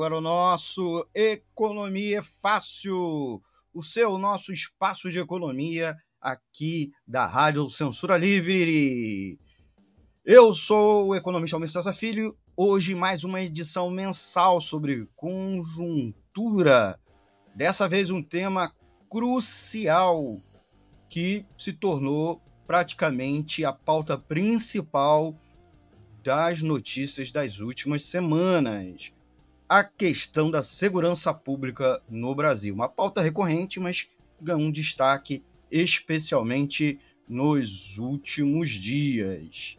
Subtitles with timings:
[0.00, 7.68] Agora o nosso Economia é Fácil, o seu, nosso espaço de economia aqui da Rádio
[7.68, 9.38] Censura Livre.
[10.24, 12.34] Eu sou o economista Almir César Filho.
[12.56, 16.98] Hoje mais uma edição mensal sobre conjuntura.
[17.54, 18.74] Dessa vez um tema
[19.10, 20.40] crucial
[21.10, 25.38] que se tornou praticamente a pauta principal
[26.24, 29.12] das notícias das últimas semanas.
[29.72, 32.74] A questão da segurança pública no Brasil.
[32.74, 34.08] Uma pauta recorrente, mas
[34.40, 39.78] ganhou um destaque especialmente nos últimos dias.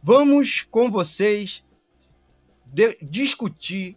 [0.00, 1.64] Vamos com vocês
[3.02, 3.96] discutir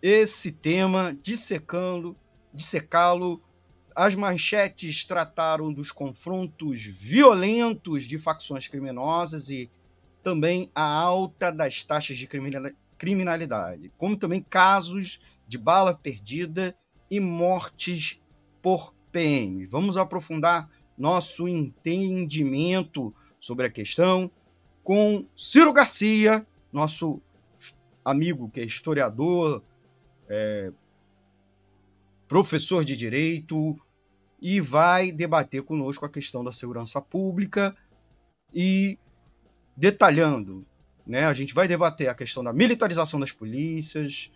[0.00, 2.16] esse tema, dissecando,
[2.54, 3.42] dissecá-lo.
[3.96, 9.68] As manchetes trataram dos confrontos violentos de facções criminosas e
[10.22, 12.28] também a alta das taxas de
[12.98, 16.76] criminalidade, como também casos de bala perdida
[17.10, 18.20] e mortes
[18.60, 19.64] por PM.
[19.66, 24.30] Vamos aprofundar nosso entendimento sobre a questão
[24.82, 27.22] com Ciro Garcia, nosso
[28.04, 29.62] amigo que é historiador,
[30.28, 30.72] é,
[32.26, 33.78] professor de direito,
[34.40, 37.76] e vai debater conosco a questão da segurança pública
[38.52, 38.98] e
[39.76, 40.66] detalhando,
[41.08, 41.24] né?
[41.24, 44.30] A gente vai debater a questão da militarização das polícias,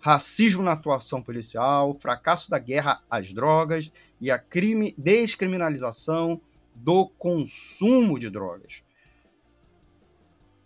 [0.00, 6.40] racismo na atuação policial, fracasso da guerra às drogas e a crime, descriminalização
[6.74, 8.82] do consumo de drogas.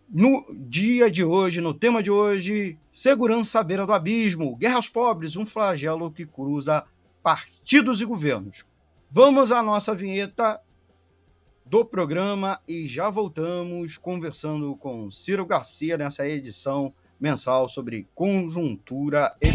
[0.09, 4.89] No dia de hoje, no tema de hoje, segurança à beira do abismo, guerra aos
[4.89, 6.85] pobres, um flagelo que cruza
[7.23, 8.65] partidos e governos.
[9.09, 10.61] Vamos à nossa vinheta
[11.71, 19.51] do programa e já voltamos conversando com Ciro Garcia nessa edição mensal sobre conjuntura e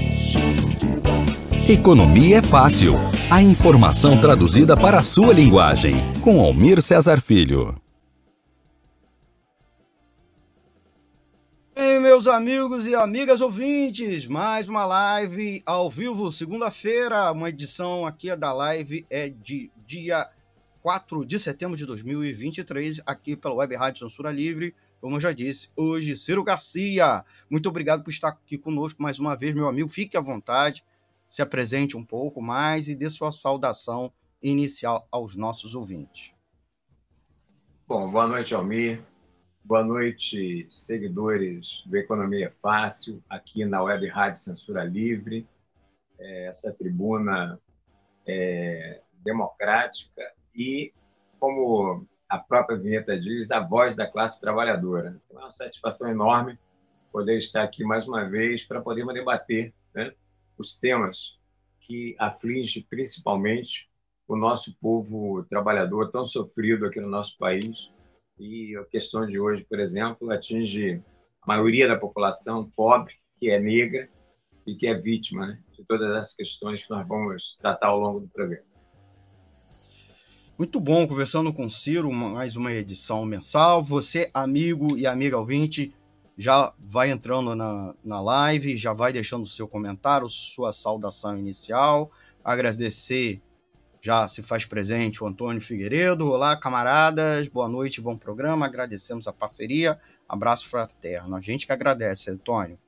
[1.70, 2.94] Economia é fácil.
[3.30, 5.94] A informação traduzida para a sua linguagem.
[6.24, 7.76] Com Almir Cesar Filho.
[11.76, 17.30] Bem, meus amigos e amigas ouvintes, mais uma live ao vivo, segunda-feira.
[17.34, 20.30] Uma edição aqui da live é de dia
[20.86, 24.76] 4 de setembro de 2023, aqui pela Web Rádio Censura Livre.
[25.02, 27.26] Como eu já disse, hoje, Ciro Garcia.
[27.50, 29.90] Muito obrigado por estar aqui conosco mais uma vez, meu amigo.
[29.90, 30.86] Fique à vontade,
[31.28, 34.14] se apresente um pouco mais e dê sua saudação
[34.44, 36.36] inicial aos nossos ouvintes.
[37.88, 39.02] Bom, boa noite, Almir.
[39.64, 45.48] Boa noite, seguidores do Economia Fácil, aqui na Web Rádio Censura Livre.
[46.20, 47.60] É, essa tribuna
[48.28, 50.22] é, democrática
[50.56, 50.94] e,
[51.40, 55.22] como a própria vinheta diz, a voz da classe trabalhadora.
[55.26, 56.58] Então, é uma satisfação enorme
[57.12, 60.14] poder estar aqui mais uma vez para podermos debater né,
[60.58, 61.40] os temas
[61.80, 63.90] que afligem principalmente
[64.28, 67.92] o nosso povo trabalhador tão sofrido aqui no nosso país.
[68.38, 71.02] E a questão de hoje, por exemplo, atinge
[71.42, 74.10] a maioria da população pobre, que é negra
[74.66, 78.20] e que é vítima né, de todas essas questões que nós vamos tratar ao longo
[78.20, 78.75] do programa.
[80.58, 83.84] Muito bom conversando com Ciro, mais uma edição mensal.
[83.84, 85.94] Você, amigo e amiga ouvinte,
[86.38, 92.10] já vai entrando na, na live, já vai deixando o seu comentário, sua saudação inicial.
[92.42, 93.42] Agradecer,
[94.00, 96.32] já se faz presente, o Antônio Figueiredo.
[96.32, 98.66] Olá, camaradas, boa noite, bom programa.
[98.66, 100.00] Agradecemos a parceria.
[100.28, 101.36] Abraço fraterno.
[101.36, 102.80] A gente que agradece, Antônio.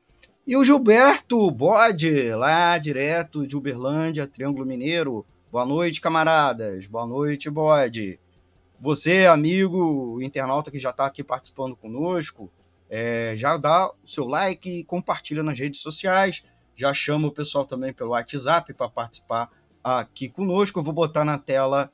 [0.47, 5.25] E o Gilberto Bode, lá direto de Uberlândia, Triângulo Mineiro.
[5.49, 6.87] Boa noite, camaradas.
[6.87, 8.19] Boa noite, bode.
[8.81, 12.51] Você, amigo internauta que já está aqui participando conosco,
[12.89, 16.43] é, já dá o seu like e compartilha nas redes sociais.
[16.75, 19.49] Já chama o pessoal também pelo WhatsApp para participar
[19.81, 20.79] aqui conosco.
[20.79, 21.89] Eu vou botar na tela.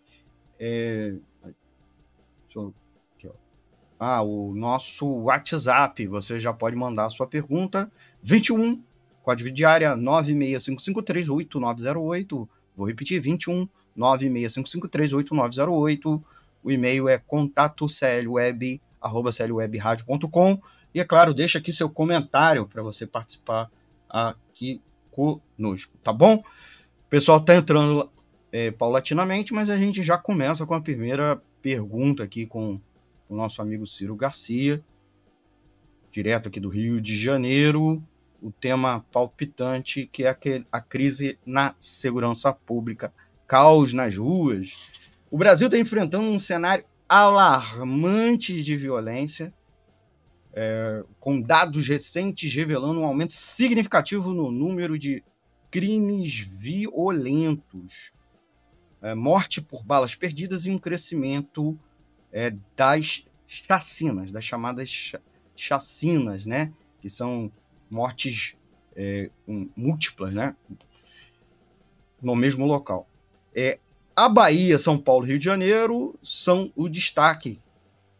[0.60, 1.14] É,
[2.56, 2.74] eu,
[3.16, 3.30] aqui,
[4.00, 6.08] ah, o nosso WhatsApp.
[6.08, 7.88] Você já pode mandar a sua pergunta.
[8.24, 8.84] 21,
[9.22, 12.50] código de área 965538908.
[12.76, 13.68] Vou repetir, 21
[13.98, 16.24] 965538908.
[16.64, 19.32] O e-mail é contato clweb, arroba.
[20.94, 23.72] E é claro, deixa aqui seu comentário para você participar
[24.10, 24.82] aqui
[25.12, 26.36] conosco, tá bom?
[26.36, 26.44] O
[27.10, 28.10] pessoal está entrando
[28.52, 32.80] é, paulatinamente, mas a gente já começa com a primeira pergunta aqui com
[33.28, 34.82] o nosso amigo Ciro Garcia,
[36.12, 38.04] direto aqui do Rio de Janeiro,
[38.44, 40.38] o tema palpitante que é
[40.70, 43.14] a crise na segurança pública,
[43.48, 44.90] caos nas ruas.
[45.32, 49.54] O Brasil está enfrentando um cenário alarmante de violência,
[50.54, 55.24] é, com dados recentes revelando um aumento significativo no número de
[55.72, 58.12] crimes violentos,
[59.02, 61.80] é, morte por balas perdidas e um crescimento
[62.32, 65.14] é, das chacinas, das chamadas
[65.56, 66.72] chacinas, né?
[67.02, 67.52] Que são
[67.94, 68.56] mortes
[68.96, 69.30] é,
[69.76, 70.56] múltiplas, né?
[72.22, 73.08] No mesmo local.
[73.56, 73.80] É,
[74.16, 77.60] a Bahia, São Paulo Rio de Janeiro são o destaque,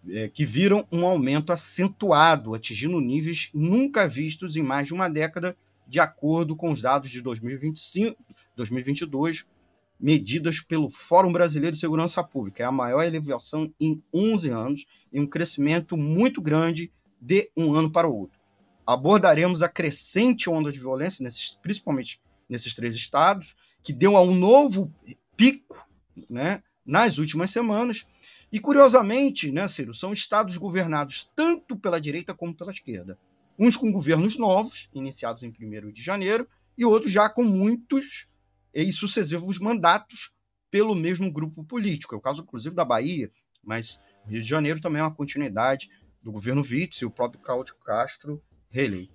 [0.10, 5.56] é, que viram um aumento acentuado, atingindo níveis nunca vistos em mais de uma década,
[5.88, 8.18] de acordo com os dados de 2025,
[8.56, 9.46] 2022,
[10.00, 12.64] medidas pelo Fórum Brasileiro de Segurança Pública.
[12.64, 16.92] É a maior elevação em 11 anos e um crescimento muito grande
[17.22, 18.43] de um ano para o outro.
[18.86, 24.36] Abordaremos a crescente onda de violência, nesses, principalmente nesses três estados, que deu a um
[24.36, 24.94] novo
[25.36, 25.76] pico
[26.30, 28.06] né, nas últimas semanas.
[28.52, 33.18] E, curiosamente, né, Ciro, são estados governados tanto pela direita como pela esquerda.
[33.58, 36.48] Uns com governos novos, iniciados em 1 de janeiro,
[36.78, 38.28] e outros já com muitos
[38.74, 40.34] e sucessivos mandatos
[40.70, 42.16] pelo mesmo grupo político.
[42.16, 43.32] É o caso, inclusive, da Bahia,
[43.64, 45.90] mas Rio de Janeiro também é uma continuidade
[46.22, 48.42] do governo Witts e o próprio Cláudio Castro
[48.74, 49.14] reeleito.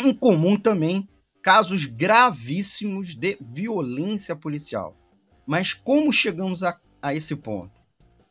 [0.00, 1.06] Em comum também
[1.42, 4.96] casos gravíssimos de violência policial.
[5.46, 7.78] Mas como chegamos a, a esse ponto?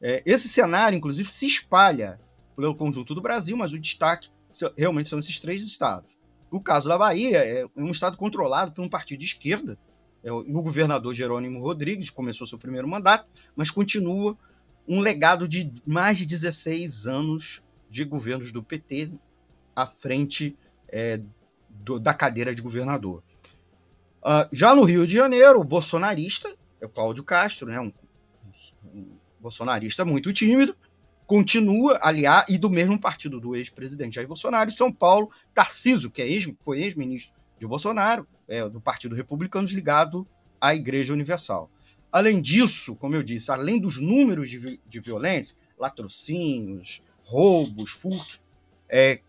[0.02, 2.20] É, esse cenário, inclusive, se espalha
[2.56, 4.30] pelo conjunto do Brasil, mas o destaque
[4.76, 6.18] realmente são esses três estados.
[6.52, 9.78] O caso da Bahia é um estado controlado por um partido de esquerda.
[10.24, 14.36] É, o governador Jerônimo Rodrigues começou seu primeiro mandato, mas continua
[14.88, 19.12] um legado de mais de 16 anos de governos do PT
[19.82, 20.58] à frente
[20.90, 21.22] é,
[21.70, 23.24] do, da cadeira de governador.
[24.22, 27.92] Uh, já no Rio de Janeiro, o bolsonarista é o Cláudio Castro, né, um,
[28.94, 29.08] um
[29.40, 30.76] bolsonarista muito tímido,
[31.26, 36.22] continua, aliás, e do mesmo partido do ex-presidente Jair Bolsonaro, em São Paulo, Tarciso, que
[36.22, 40.28] é ex, foi ex-ministro de Bolsonaro, é, do Partido Republicano, ligado
[40.60, 41.70] à Igreja Universal.
[42.12, 48.42] Além disso, como eu disse, além dos números de, de violência, latrocínios, roubos, furtos,
[48.90, 49.22] é,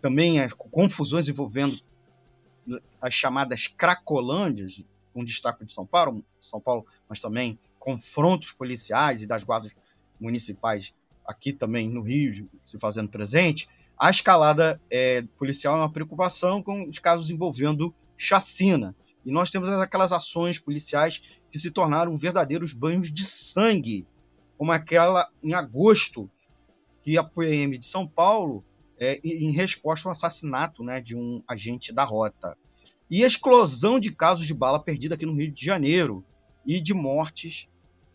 [0.00, 1.78] também as confusões envolvendo
[3.00, 9.26] as chamadas cracolândias, com destaque de São Paulo, São Paulo, mas também confrontos policiais e
[9.26, 9.74] das guardas
[10.20, 10.94] municipais
[11.28, 13.68] aqui também no Rio se fazendo presente,
[13.98, 18.96] a escalada é, policial é uma preocupação com os casos envolvendo chacina.
[19.26, 21.20] E nós temos aquelas ações policiais
[21.50, 24.06] que se tornaram verdadeiros banhos de sangue,
[24.56, 26.30] como aquela em agosto,
[27.02, 28.64] que a PM de São Paulo,
[28.98, 32.56] é, em resposta ao assassinato né, de um agente da rota.
[33.10, 36.24] E a explosão de casos de bala perdida aqui no Rio de Janeiro
[36.66, 37.68] e de mortes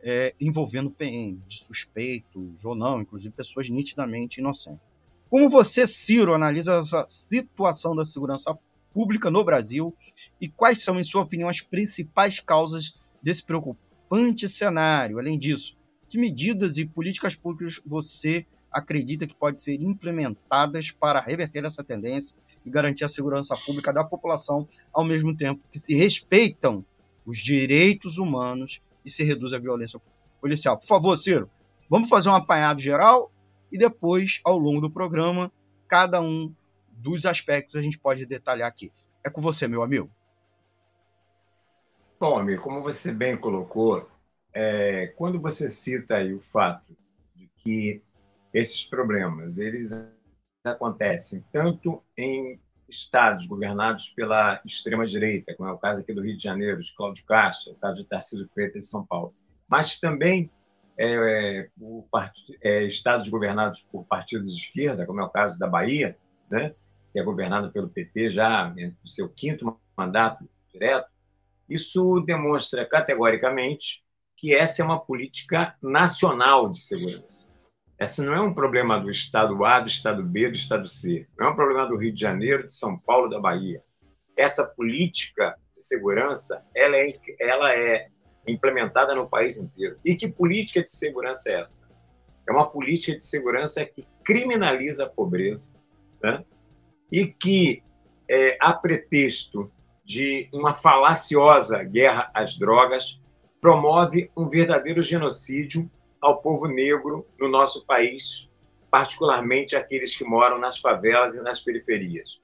[0.04, 4.82] é, envolvendo PM, de suspeitos ou não, inclusive pessoas nitidamente inocentes.
[5.30, 8.56] Como você, Ciro, analisa essa situação da segurança
[8.94, 9.96] pública no Brasil
[10.40, 15.18] e quais são, em sua opinião, as principais causas desse preocupante cenário?
[15.18, 15.76] Além disso,
[16.08, 22.38] que medidas e políticas públicas você acredita que podem ser implementadas para reverter essa tendência
[22.66, 26.84] e garantir a segurança pública da população, ao mesmo tempo que se respeitam
[27.26, 30.02] os direitos humanos e se reduz a violência
[30.42, 30.78] policial.
[30.78, 31.50] Por favor, Ciro,
[31.90, 33.32] vamos fazer um apanhado geral
[33.72, 35.52] e depois, ao longo do programa,
[35.88, 36.54] cada um
[36.92, 38.92] dos aspectos a gente pode detalhar aqui.
[39.26, 40.10] É com você, meu amigo.
[42.20, 44.10] Bom, amigo, como você bem colocou,
[44.54, 46.96] é, quando você cita aí o fato
[47.36, 48.02] de que
[48.54, 49.92] esses problemas eles
[50.64, 56.44] acontecem tanto em estados governados pela extrema-direita, como é o caso aqui do Rio de
[56.44, 59.34] Janeiro, de Cláudio Castro, o caso de Tarcísio Freitas de São Paulo,
[59.68, 60.52] mas também
[60.98, 62.08] é, por
[62.62, 66.18] é, estados governados por partidos de esquerda, como é o caso da Bahia,
[66.50, 66.76] né,
[67.12, 71.10] que é governado pelo PT já no seu quinto mandato direto,
[71.68, 74.04] isso demonstra categoricamente
[74.36, 77.53] que essa é uma política nacional de segurança.
[78.00, 81.28] Esse não é um problema do Estado A, do Estado B, do Estado C.
[81.38, 83.84] Não é um problema do Rio de Janeiro, de São Paulo, da Bahia.
[84.36, 88.10] Essa política de segurança ela é, ela é
[88.48, 89.98] implementada no país inteiro.
[90.04, 91.88] E que política de segurança é essa?
[92.48, 95.72] É uma política de segurança que criminaliza a pobreza,
[96.22, 96.44] né?
[97.12, 97.84] e que,
[98.28, 99.72] é, a pretexto
[100.04, 103.22] de uma falaciosa guerra às drogas,
[103.62, 105.90] promove um verdadeiro genocídio
[106.24, 108.50] ao povo negro no nosso país,
[108.90, 112.42] particularmente aqueles que moram nas favelas e nas periferias.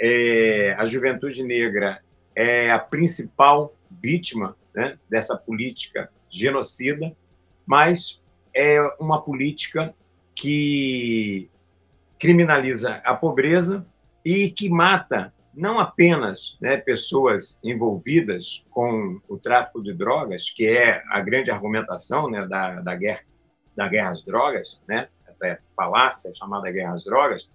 [0.00, 2.02] É, a juventude negra
[2.34, 7.14] é a principal vítima né, dessa política genocida,
[7.66, 8.22] mas
[8.54, 9.94] é uma política
[10.34, 11.50] que
[12.18, 13.86] criminaliza a pobreza
[14.24, 21.02] e que mata não apenas né, pessoas envolvidas com o tráfico de drogas, que é
[21.10, 23.20] a grande argumentação né, da, da, guerra,
[23.76, 27.48] da guerra às drogas, né, essa falácia chamada guerra às drogas,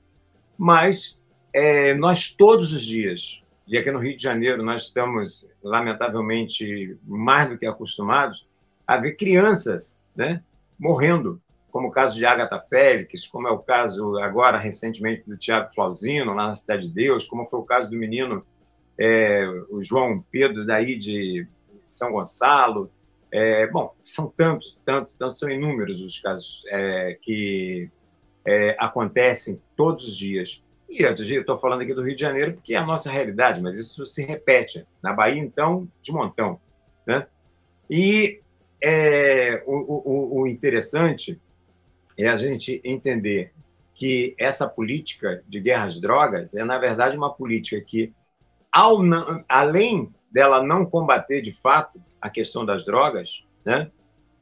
[0.57, 1.19] mas
[1.51, 7.49] é, nós todos os dias, e aqui no Rio de Janeiro nós estamos, lamentavelmente, mais
[7.49, 8.47] do que acostumados
[8.85, 10.43] a ver crianças né,
[10.77, 11.41] morrendo
[11.75, 16.33] como o caso de Agatha Félix, como é o caso agora, recentemente, do Tiago Flauzino,
[16.33, 18.45] lá na Cidade de Deus, como foi o caso do menino,
[18.97, 21.45] é, o João Pedro, daí de
[21.85, 22.89] São Gonçalo.
[23.29, 27.89] É, bom, são tantos, tantos, tantos, são inúmeros os casos é, que
[28.45, 30.63] é, acontecem todos os dias.
[30.89, 33.77] E eu estou falando aqui do Rio de Janeiro porque é a nossa realidade, mas
[33.77, 34.87] isso se repete.
[35.03, 36.57] Na Bahia, então, de montão.
[37.05, 37.27] Né?
[37.89, 38.39] E
[38.81, 41.37] é, o, o, o interessante
[42.17, 43.53] é a gente entender
[43.93, 48.13] que essa política de guerra às drogas é, na verdade, uma política que,
[49.03, 53.89] não, além dela não combater de fato a questão das drogas, né,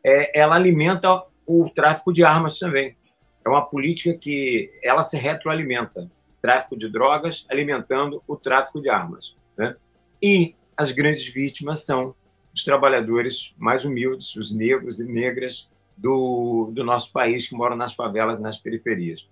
[0.03, 2.97] é, ela alimenta o tráfico de armas também.
[3.45, 6.09] É uma política que ela se retroalimenta.
[6.41, 9.35] Tráfico de drogas alimentando o tráfico de armas.
[9.57, 9.75] Né?
[10.21, 12.15] E as grandes vítimas são
[12.53, 15.69] os trabalhadores mais humildes, os negros e negras,
[16.03, 19.29] do, do nosso país que moram nas favelas nas periferias.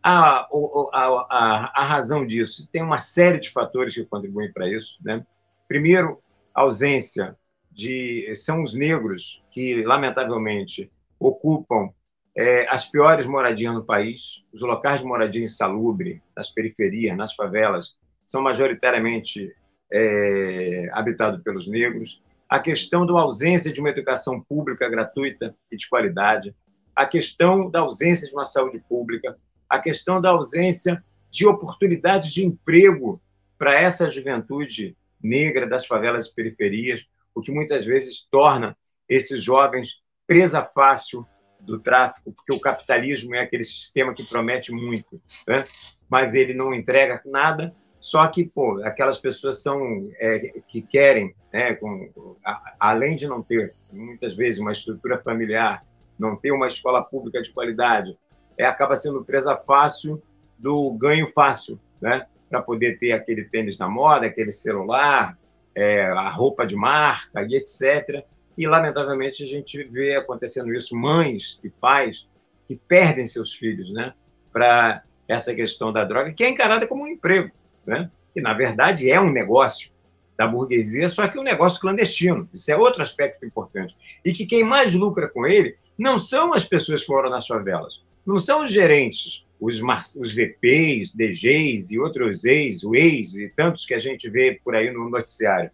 [0.00, 4.98] A, a, a, a razão disso tem uma série de fatores que contribuem para isso.
[5.02, 5.26] Né?
[5.66, 6.20] Primeiro,
[6.54, 7.36] a ausência
[7.70, 8.32] de.
[8.36, 11.90] São os negros que, lamentavelmente, ocupam
[12.36, 17.96] é, as piores moradias no país, os locais de moradia insalubre, nas periferias, nas favelas,
[18.24, 19.52] são majoritariamente
[19.92, 22.22] é, habitados pelos negros
[22.52, 26.54] a questão da ausência de uma educação pública gratuita e de qualidade,
[26.94, 32.44] a questão da ausência de uma saúde pública, a questão da ausência de oportunidades de
[32.44, 33.22] emprego
[33.56, 38.76] para essa juventude negra das favelas e periferias, o que muitas vezes torna
[39.08, 41.26] esses jovens presa fácil
[41.58, 45.64] do tráfico, porque o capitalismo é aquele sistema que promete muito, né?
[46.06, 51.74] mas ele não entrega nada só que, pô, aquelas pessoas são é, que querem, né,
[51.76, 55.86] com, a, além de não ter muitas vezes uma estrutura familiar,
[56.18, 58.18] não ter uma escola pública de qualidade,
[58.58, 60.20] é acaba sendo presa fácil
[60.58, 65.38] do ganho fácil, né, para poder ter aquele tênis na moda, aquele celular,
[65.72, 68.24] é, a roupa de marca e etc.
[68.58, 72.28] E lamentavelmente a gente vê acontecendo isso, mães e pais
[72.66, 74.12] que perdem seus filhos, né,
[74.52, 77.52] para essa questão da droga, que é encarada como um emprego
[77.86, 78.10] né?
[78.32, 79.90] que na verdade é um negócio
[80.36, 82.48] da burguesia, só que um negócio clandestino.
[82.52, 83.96] Isso é outro aspecto importante.
[84.24, 88.02] E que quem mais lucra com ele não são as pessoas que moram nas favelas,
[88.26, 89.80] não são os gerentes, os,
[90.16, 94.74] os VPs, DGs e outros ex, o ex e tantos que a gente vê por
[94.74, 95.70] aí no noticiário.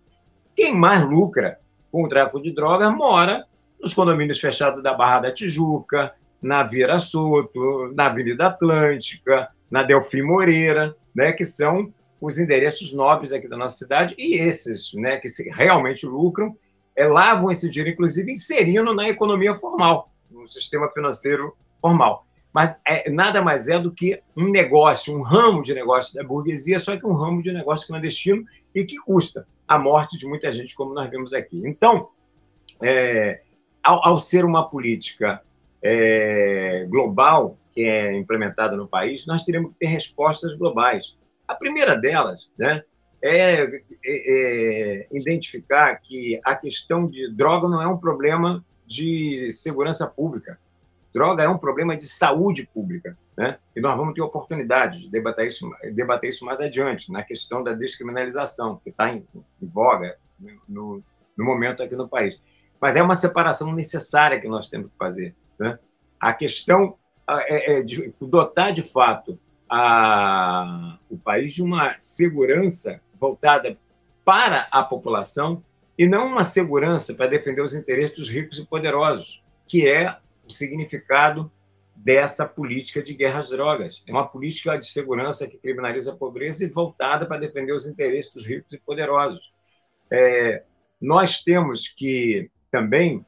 [0.56, 1.58] Quem mais lucra
[1.90, 3.46] com o tráfico de drogas mora
[3.80, 6.12] nos condomínios fechados da Barra da Tijuca,
[6.42, 13.32] na Vieira Soto, na Avenida Atlântica, na Delfim Moreira, né, que são os endereços nobres
[13.32, 16.56] aqui da nossa cidade e esses né, que realmente lucram
[16.96, 22.26] é, lavam esse dinheiro, inclusive inserindo na economia formal, no sistema financeiro formal.
[22.52, 26.78] Mas é, nada mais é do que um negócio, um ramo de negócio da burguesia,
[26.78, 28.44] só que um ramo de negócio clandestino
[28.74, 31.62] e que custa a morte de muita gente, como nós vemos aqui.
[31.64, 32.08] Então,
[32.82, 33.42] é,
[33.82, 35.42] ao, ao, ser uma política
[35.82, 41.16] é, global que é implementada no país, nós teremos que ter respostas globais.
[41.48, 42.84] A primeira delas né,
[43.22, 50.06] é, é, é, identificar que a questão de droga não é um problema de segurança
[50.06, 50.58] pública.
[51.12, 53.16] Droga é um problema de saúde pública.
[53.36, 53.58] Né?
[53.74, 57.72] E nós vamos ter oportunidade de debater isso, debater isso mais adiante, na questão da
[57.72, 60.16] descriminalização, que está em, em, voga
[60.68, 61.02] no,
[61.36, 62.40] no momento aqui no país.
[62.80, 65.34] Mas é uma separação necessária que nós temos que fazer.
[65.58, 65.78] Né?
[66.20, 66.96] A questão
[67.28, 69.38] é, é de dotar de fato
[69.68, 73.78] a, o país de uma segurança voltada
[74.24, 75.62] para a população
[75.96, 80.52] e não uma segurança para defender os interesses dos ricos e poderosos, que é o
[80.52, 81.50] significado
[81.96, 84.04] dessa política de guerra às drogas.
[84.06, 88.32] É uma política de segurança que criminaliza a pobreza e voltada para defender os interesses
[88.32, 89.52] dos ricos e poderosos.
[90.10, 90.62] É,
[91.00, 93.26] nós temos que também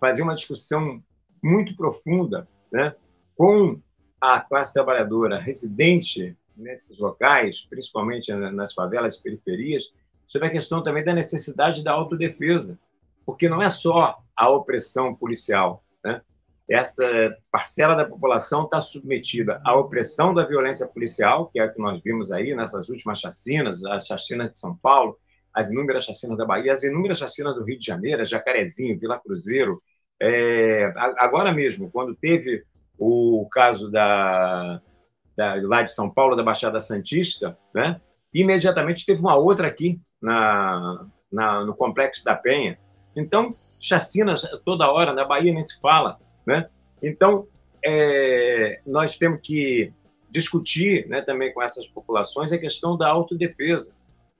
[0.00, 1.02] fazer uma discussão
[1.42, 2.94] muito profunda né,
[3.36, 3.80] com
[4.22, 9.92] a classe trabalhadora residente nesses locais, principalmente nas favelas e periferias,
[10.28, 12.78] sobre a questão também da necessidade da autodefesa,
[13.26, 15.82] porque não é só a opressão policial.
[16.04, 16.22] Né?
[16.70, 21.80] Essa parcela da população está submetida à opressão da violência policial, que é o que
[21.80, 25.18] nós vimos aí nessas últimas chacinas, as chacinas de São Paulo,
[25.52, 29.82] as inúmeras chacinas da Bahia, as inúmeras chacinas do Rio de Janeiro, Jacarezinho, Vila Cruzeiro.
[30.20, 32.64] É, agora mesmo, quando teve
[33.02, 34.80] o caso da,
[35.36, 38.00] da, lá de São Paulo, da Baixada Santista, né?
[38.32, 42.78] imediatamente teve uma outra aqui na, na, no Complexo da Penha.
[43.16, 46.18] Então, chacinas toda hora, na Bahia nem se fala.
[46.46, 46.68] Né?
[47.02, 47.46] Então,
[47.84, 49.92] é, nós temos que
[50.30, 53.94] discutir né, também com essas populações a questão da autodefesa,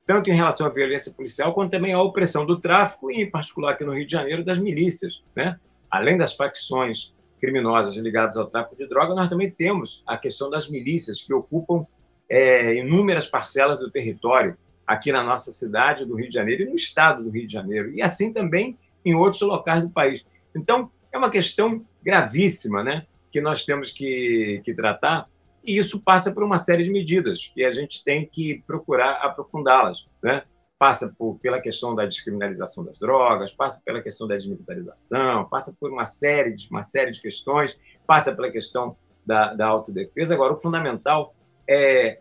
[0.07, 3.73] tanto em relação à violência policial, quanto também à opressão do tráfico, e em particular
[3.73, 5.23] aqui no Rio de Janeiro, das milícias.
[5.35, 5.59] Né?
[5.91, 10.71] Além das facções criminosas ligadas ao tráfico de drogas, nós também temos a questão das
[10.71, 11.85] milícias, que ocupam
[12.31, 14.57] é, inúmeras parcelas do território
[14.87, 17.91] aqui na nossa cidade do Rio de Janeiro e no estado do Rio de Janeiro,
[17.93, 20.25] e assim também em outros locais do país.
[20.55, 25.29] Então, é uma questão gravíssima né, que nós temos que, que tratar,
[25.65, 30.07] e isso passa por uma série de medidas, e a gente tem que procurar aprofundá-las.
[30.23, 30.45] Né?
[30.83, 35.93] Passa por, pela questão da descriminalização das drogas, passa pela questão da desmilitarização, passa por
[35.93, 40.35] uma série de, uma série de questões, passa pela questão da, da autodefesa.
[40.35, 41.37] Agora, o fundamental
[41.71, 42.19] é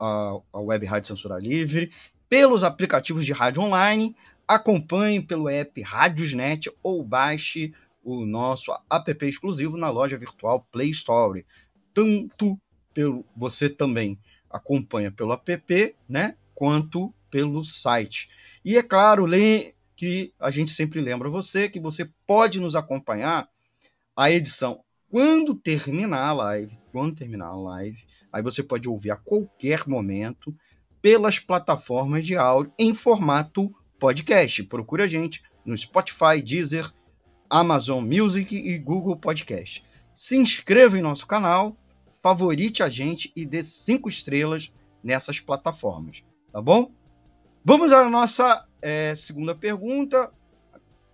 [0.01, 1.91] a, a Web Rádio Censura Livre
[2.29, 4.17] pelos aplicativos de rádio online.
[4.49, 11.47] Acompanhe pelo app Radiosnet ou baixe o nosso app exclusivo na loja virtual Play Store.
[11.95, 12.59] Tanto
[12.93, 18.29] pelo você também acompanha pelo app, né, quanto pelo site.
[18.65, 19.27] E é claro,
[19.97, 23.49] que a gente sempre lembra você que você pode nos acompanhar
[24.17, 27.99] a edição quando terminar a live, quando terminar a live,
[28.33, 30.55] aí você pode ouvir a qualquer momento
[31.03, 34.63] pelas plataformas de áudio em formato podcast.
[34.65, 36.89] Procure a gente no Spotify, Deezer,
[37.51, 39.85] Amazon Music e Google Podcast.
[40.15, 41.77] Se inscreva em nosso canal,
[42.23, 46.93] favorite a gente e dê cinco estrelas nessas plataformas, tá bom?
[47.65, 50.33] Vamos à nossa é, segunda pergunta.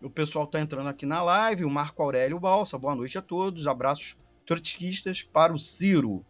[0.02, 1.64] O pessoal está entrando aqui na live.
[1.64, 3.66] O Marco Aurélio Balsa, boa noite a todos.
[3.66, 6.24] Abraços trotskistas para o Ciro.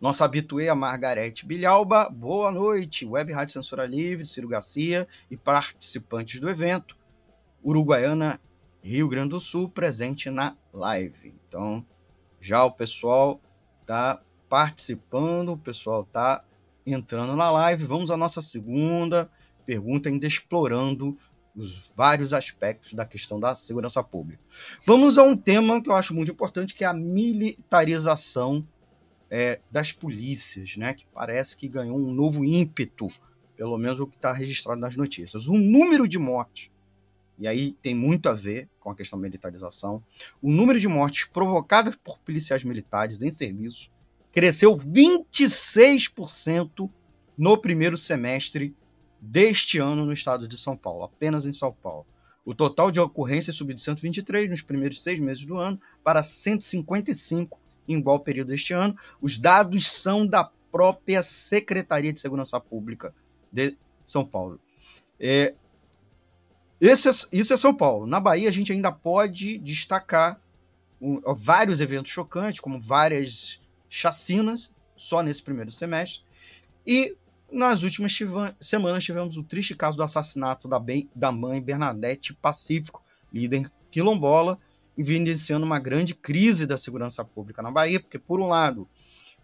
[0.00, 3.04] Nossa habituê, a Margarete Bilhalba, boa noite.
[3.04, 6.96] Web Rádio Censura Livre, Ciro Garcia e participantes do evento.
[7.64, 8.40] Uruguaiana,
[8.80, 11.34] Rio Grande do Sul, presente na live.
[11.46, 11.84] Então,
[12.40, 13.40] já o pessoal
[13.88, 14.20] está
[14.50, 16.44] participando, o pessoal está
[16.86, 17.86] entrando na live.
[17.86, 19.30] Vamos à nossa segunda
[19.64, 21.16] pergunta, ainda explorando
[21.56, 24.40] os vários aspectos da questão da segurança pública.
[24.86, 28.66] Vamos a um tema que eu acho muito importante, que é a militarização
[29.30, 30.94] é, das polícias, né?
[30.94, 33.08] Que parece que ganhou um novo ímpeto,
[33.56, 35.48] pelo menos o que está registrado nas notícias.
[35.48, 36.70] O número de mortes,
[37.38, 40.02] e aí tem muito a ver com a questão da militarização,
[40.42, 43.90] o número de mortes provocadas por policiais militares em serviço
[44.32, 46.90] cresceu 26%
[47.36, 48.74] no primeiro semestre
[49.20, 52.06] deste ano no estado de São Paulo, apenas em São Paulo.
[52.44, 57.60] O total de ocorrências subiu de 123 nos primeiros seis meses do ano para 155
[57.86, 58.96] em igual período deste ano.
[59.20, 63.14] Os dados são da própria Secretaria de Segurança Pública
[63.52, 64.60] de São Paulo.
[65.18, 65.54] É,
[66.80, 68.06] esse é, isso é São Paulo.
[68.06, 70.40] Na Bahia, a gente ainda pode destacar
[71.00, 76.22] um, vários eventos chocantes, como várias chacinas, só nesse primeiro semestre.
[76.86, 77.16] E
[77.50, 78.16] nas últimas
[78.60, 80.80] semanas tivemos o triste caso do assassinato da,
[81.14, 84.58] da mãe Bernadette Pacífico, líder quilombola,
[84.96, 88.88] evidenciando uma grande crise da segurança pública na Bahia, porque, por um lado,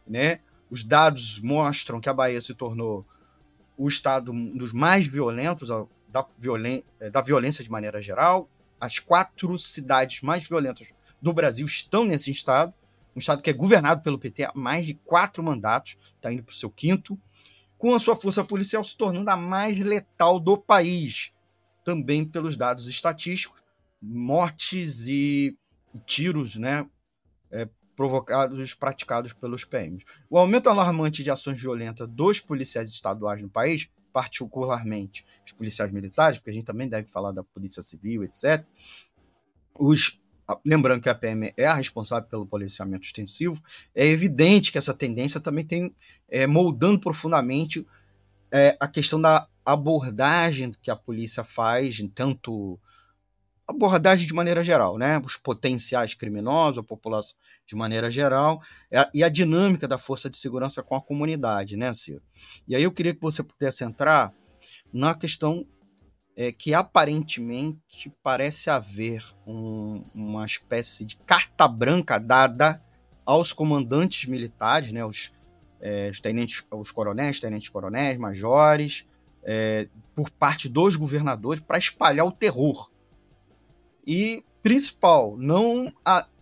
[0.06, 3.06] né, os dados mostram que a Bahia se tornou
[3.76, 5.68] o estado dos mais violentos
[6.14, 6.24] da,
[7.00, 8.48] eh, da violência de maneira geral.
[8.80, 12.72] As quatro cidades mais violentas do Brasil estão nesse estado,
[13.16, 16.52] um estado que é governado pelo PT há mais de quatro mandatos, está indo para
[16.52, 17.18] o seu quinto,
[17.76, 21.32] com a sua força policial se tornando a mais letal do país,
[21.84, 23.62] também pelos dados estatísticos,
[24.00, 25.56] mortes e
[26.06, 26.86] tiros, né,
[27.50, 30.04] é, provocados, praticados pelos PMs.
[30.30, 36.38] O aumento alarmante de ações violentas dos policiais estaduais no país, particularmente os policiais militares,
[36.38, 38.64] porque a gente também deve falar da polícia civil, etc.
[39.76, 40.20] Os,
[40.64, 43.60] lembrando que a PM é a responsável pelo policiamento extensivo,
[43.92, 45.92] é evidente que essa tendência também tem
[46.30, 47.84] é, moldando profundamente
[48.52, 52.78] é, a questão da abordagem que a polícia faz, tanto
[53.66, 55.20] abordagem de maneira geral, né?
[55.24, 60.36] Os potenciais criminosos, a população de maneira geral, é e a dinâmica da força de
[60.36, 62.22] segurança com a comunidade, né, Ciro?
[62.68, 64.32] E aí eu queria que você pudesse entrar
[64.92, 65.66] na questão
[66.36, 72.82] é, que aparentemente parece haver um, uma espécie de carta branca dada
[73.24, 75.32] aos comandantes militares, né, os,
[75.80, 79.06] é, os tenentes, os coronéis, tenentes coronéis, majores,
[79.42, 82.90] é, por parte dos governadores para espalhar o terror
[84.06, 85.92] e, principal, não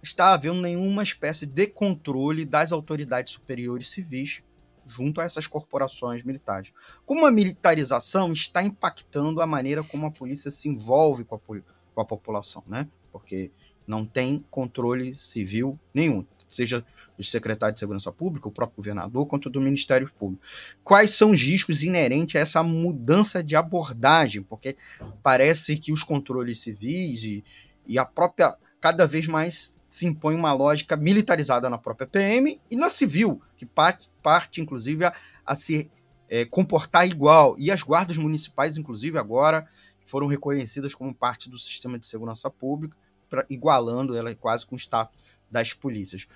[0.02, 4.42] está havendo nenhuma espécie de controle das autoridades superiores civis
[4.84, 6.72] junto a essas corporações militares.
[7.06, 12.00] Como a militarização está impactando a maneira como a polícia se envolve com a, com
[12.00, 12.88] a população, né?
[13.12, 13.50] Porque
[13.86, 16.84] não tem controle civil nenhum, seja
[17.16, 20.42] do secretário de Segurança Pública, o próprio governador, quanto do Ministério Público.
[20.84, 24.42] Quais são os riscos inerentes a essa mudança de abordagem?
[24.42, 24.76] Porque
[25.22, 27.44] parece que os controles civis e,
[27.86, 28.56] e a própria.
[28.80, 33.66] cada vez mais se impõe uma lógica militarizada na própria PM e na civil, que
[33.66, 35.90] parte, parte inclusive, a, a se
[36.32, 37.54] é, comportar igual.
[37.58, 39.66] E as guardas municipais, inclusive, agora
[40.02, 42.96] foram reconhecidas como parte do sistema de segurança pública,
[43.28, 45.14] pra, igualando ela quase com o status
[45.52, 46.26] das polícias.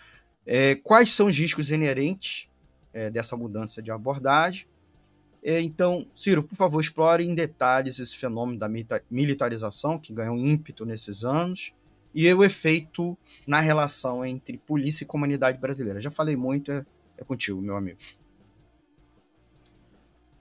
[0.47, 2.49] É, quais são os riscos inerentes
[2.93, 4.69] é, dessa mudança de abordagem?
[5.43, 8.69] É, então, Ciro, por favor, explore em detalhes esse fenômeno da
[9.11, 11.73] militarização que ganhou ímpeto nesses anos
[12.15, 16.01] e o efeito na relação entre polícia e comunidade brasileira.
[16.01, 16.85] Já falei muito, é,
[17.17, 17.99] é contigo, meu amigo.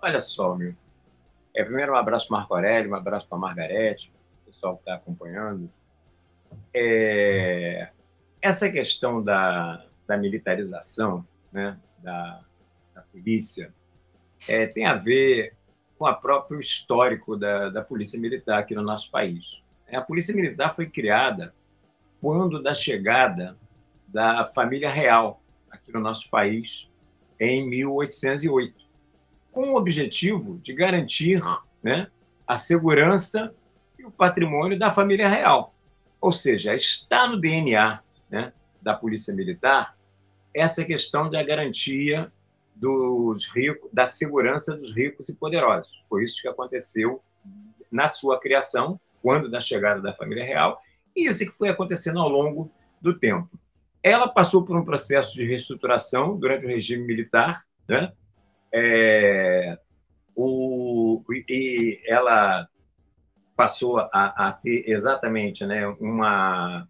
[0.01, 0.75] Olha só, meu.
[1.55, 4.11] É, primeiro, um abraço para Marco Aurélio, um abraço para Margarete,
[4.43, 5.69] o pessoal que está acompanhando.
[6.73, 7.89] É,
[8.45, 12.41] essa questão da, da militarização né, da,
[12.93, 13.73] da polícia
[14.47, 15.55] é, tem a ver
[15.97, 19.63] com o próprio histórico da, da polícia militar aqui no nosso país.
[19.91, 21.55] A polícia militar foi criada
[22.21, 23.57] quando da chegada
[24.07, 26.87] da família real aqui no nosso país
[27.39, 28.75] em 1808,
[29.51, 31.41] com o objetivo de garantir
[31.81, 32.11] né,
[32.45, 33.55] a segurança
[33.97, 35.73] e o patrimônio da família real.
[36.21, 39.95] Ou seja, está no DNA né, da Polícia Militar
[40.55, 42.31] essa questão da garantia
[42.73, 45.91] dos ricos, da segurança dos ricos e poderosos.
[46.09, 47.21] Foi isso que aconteceu
[47.91, 50.81] na sua criação, quando da chegada da família real,
[51.13, 53.49] e isso que foi acontecendo ao longo do tempo.
[54.01, 58.13] Ela passou por um processo de reestruturação durante o regime militar, né?
[58.73, 59.77] É,
[60.35, 62.67] o, e ela
[63.55, 64.09] passou a,
[64.47, 66.87] a ter exatamente né, uma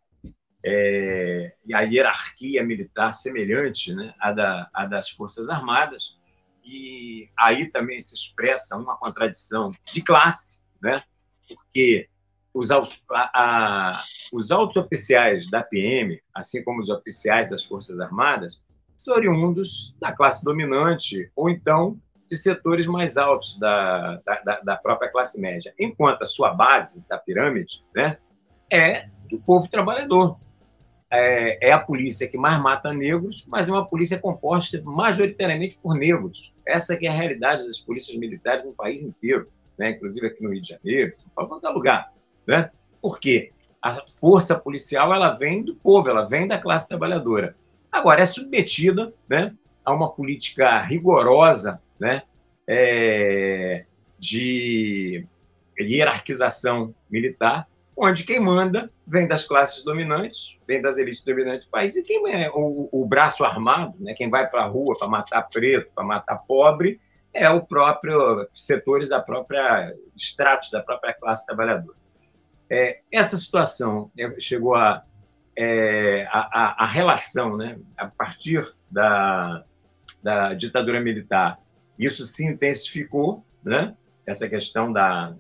[0.68, 6.18] é, a hierarquia militar semelhante né, à, da, à das Forças Armadas,
[6.64, 11.04] e aí também se expressa uma contradição de classe, né,
[11.48, 12.10] porque
[12.52, 18.64] os, a, a, os altos oficiais da PM, assim como os oficiais das Forças Armadas,
[18.98, 25.12] são oriundos da classe dominante ou então de setores mais altos da, da, da própria
[25.12, 28.18] classe média, enquanto a sua base da pirâmide né,
[28.72, 30.40] é do povo trabalhador,
[31.12, 35.96] é, é, a polícia que mais mata negros, mas é uma polícia composta majoritariamente por
[35.96, 36.54] negros.
[36.68, 39.92] Essa que é a realidade das polícias militares no país inteiro, né?
[39.92, 42.14] inclusive aqui no Rio de Janeiro, Paulo, qualquer lugar.
[42.48, 42.70] Né?
[43.02, 43.52] Por quê?
[43.82, 47.56] A força policial ela vem do povo, ela vem da classe trabalhadora.
[47.92, 49.54] Agora, é submetida né,
[49.86, 52.24] a uma política rigorosa né,
[52.68, 53.86] é,
[54.18, 55.26] de
[55.80, 61.96] hierarquização militar, onde quem manda vem das classes dominantes, vem das elites dominantes do país,
[61.96, 65.44] e quem é o, o braço armado, né, quem vai para a rua para matar
[65.44, 67.00] preto, para matar pobre,
[67.34, 71.98] é o próprio setores da própria estratos da própria classe trabalhadora.
[72.70, 75.04] É, essa situação né, chegou a,
[75.58, 79.64] é, a, a, relação, né, a partir da,
[80.24, 81.60] da ditadura militar,
[82.00, 85.36] isso se intensificou, né, essa questão da,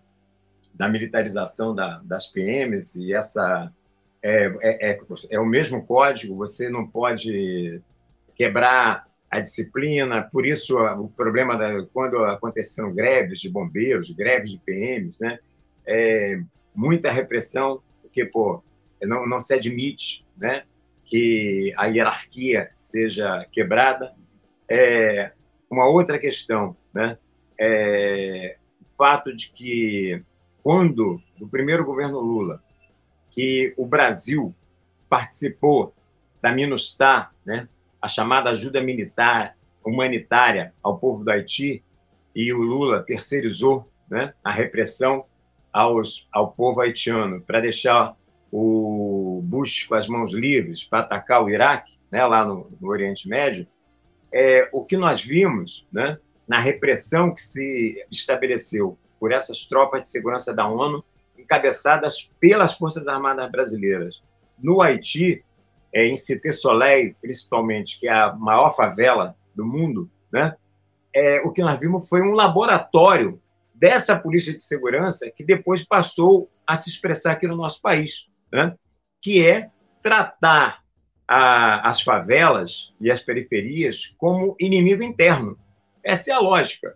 [0.75, 3.71] da militarização da, das PMs e essa
[4.21, 4.99] é, é, é,
[5.31, 7.81] é, o mesmo código, você não pode
[8.35, 14.57] quebrar a disciplina, por isso o problema da, quando aconteceram greves de bombeiros, greves de
[14.57, 15.39] PMs, né,
[15.85, 16.39] é,
[16.73, 18.63] muita repressão, porque pô,
[19.01, 20.63] não, não se admite né,
[21.03, 24.13] que a hierarquia seja quebrada.
[24.67, 25.31] É,
[25.69, 27.17] uma outra questão, né,
[27.59, 30.23] é o fato de que
[30.65, 32.59] quando, no primeiro governo Lula,
[33.29, 34.51] que o Brasil
[35.07, 35.93] participou
[36.41, 37.69] da MINUSTAH, né,
[38.01, 41.83] a chamada ajuda militar humanitária ao povo do Haiti,
[42.33, 45.25] e o Lula terceirizou né, a repressão
[45.71, 48.17] aos, ao povo haitiano para deixar
[48.51, 53.29] o Bush com as mãos livres para atacar o Iraque, né, lá no, no Oriente
[53.29, 53.67] Médio,
[54.33, 60.07] é, o que nós vimos né, na repressão que se estabeleceu por essas tropas de
[60.07, 61.03] segurança da ONU,
[61.37, 64.23] encabeçadas pelas Forças Armadas Brasileiras.
[64.57, 65.43] No Haiti,
[65.93, 70.55] é, em Cité Soleil, principalmente, que é a maior favela do mundo, né,
[71.13, 73.41] é, o que nós vimos foi um laboratório
[73.73, 78.75] dessa polícia de segurança que depois passou a se expressar aqui no nosso país, né,
[79.21, 79.69] que é
[80.01, 80.83] tratar
[81.27, 85.57] a, as favelas e as periferias como inimigo interno.
[86.03, 86.95] Essa é a lógica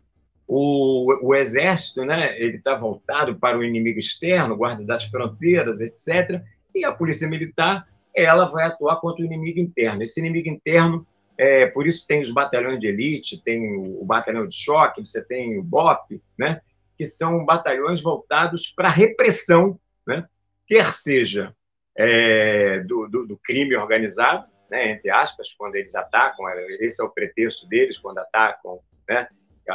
[0.51, 6.41] o, o exército, né, ele está voltado para o inimigo externo, guarda das fronteiras, etc.
[6.73, 10.01] E a polícia militar, ela vai atuar contra o inimigo interno.
[10.01, 11.05] Esse inimigo interno,
[11.37, 15.21] é, por isso tem os batalhões de elite, tem o, o batalhão de choque, você
[15.21, 16.61] tem o BOP, né,
[16.97, 20.27] que são batalhões voltados para a repressão, né,
[20.65, 21.55] quer seja
[21.95, 26.45] é, do, do, do crime organizado, né, entre aspas, quando eles atacam,
[26.79, 29.27] esse é o pretexto deles quando atacam, né,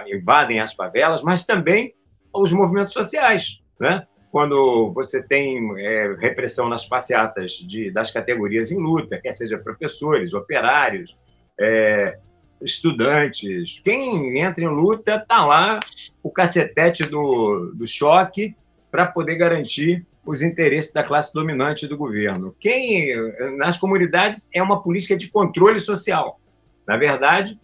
[0.08, 1.94] invadem as favelas, mas também
[2.32, 4.06] os movimentos sociais, né?
[4.30, 10.34] Quando você tem é, repressão nas passeatas de, das categorias em luta, quer seja professores,
[10.34, 11.16] operários,
[11.60, 12.18] é,
[12.60, 15.78] estudantes, quem entra em luta está lá
[16.22, 18.56] o cacetete do, do choque
[18.90, 22.56] para poder garantir os interesses da classe dominante do governo.
[22.58, 23.14] Quem
[23.56, 26.40] nas comunidades é uma política de controle social.
[26.86, 27.60] Na verdade,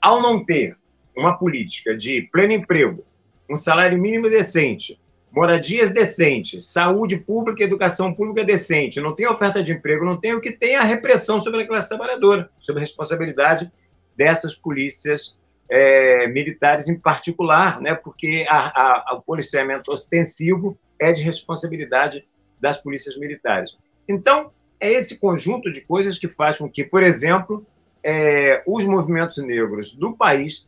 [0.00, 0.76] ao não ter
[1.16, 3.04] uma política de pleno emprego,
[3.48, 4.98] um salário mínimo decente,
[5.30, 10.40] moradias decentes, saúde pública, educação pública decente, não tem oferta de emprego, não tem o
[10.40, 13.70] que tem a repressão sobre a classe trabalhadora, sobre a responsabilidade
[14.16, 15.36] dessas polícias
[15.70, 22.26] é, militares em particular, né, porque a, a, o policiamento ostensivo é de responsabilidade
[22.60, 23.76] das polícias militares.
[24.06, 27.66] Então, é esse conjunto de coisas que faz com que, por exemplo,
[28.04, 30.66] é, os movimentos negros do país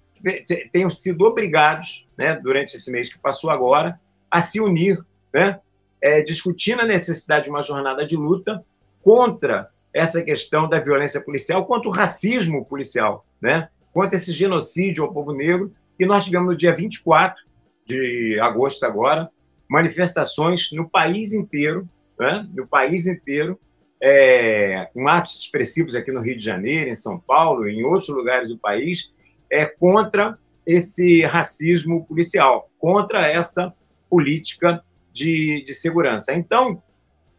[0.72, 4.98] tenham sido obrigados, né, durante esse mês que passou agora, a se unir,
[5.32, 5.60] né,
[6.00, 8.64] é, discutindo a necessidade de uma jornada de luta
[9.02, 15.12] contra essa questão da violência policial, contra o racismo policial, né, contra esse genocídio ao
[15.12, 15.72] povo negro.
[15.98, 17.40] E nós tivemos no dia 24
[17.86, 19.30] de agosto agora
[19.68, 23.58] manifestações no país inteiro, né, no país inteiro,
[24.02, 28.48] é, com atos expressivos aqui no Rio de Janeiro, em São Paulo, em outros lugares
[28.48, 29.12] do país,
[29.50, 33.72] é, contra esse racismo policial, contra essa
[34.08, 36.32] política de, de segurança.
[36.32, 36.82] Então,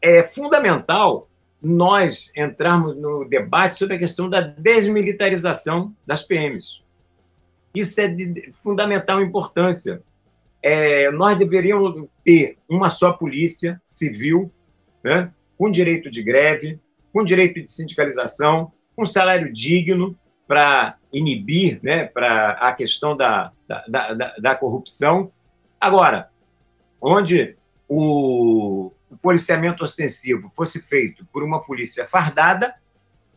[0.02, 1.30] é fundamental
[1.62, 6.84] nós entrarmos no debate sobre a questão da desmilitarização das PMs.
[7.74, 10.02] Isso é de fundamental importância.
[10.62, 14.52] É, nós deveríamos ter uma só polícia civil,
[15.04, 16.80] né, com direito de greve,
[17.12, 24.14] com direito de sindicalização, com salário digno, para inibir né, para a questão da, da,
[24.14, 25.32] da, da, corrupção.
[25.80, 26.30] Agora,
[27.02, 27.56] onde
[27.88, 32.76] o, o policiamento ostensivo fosse feito por uma polícia fardada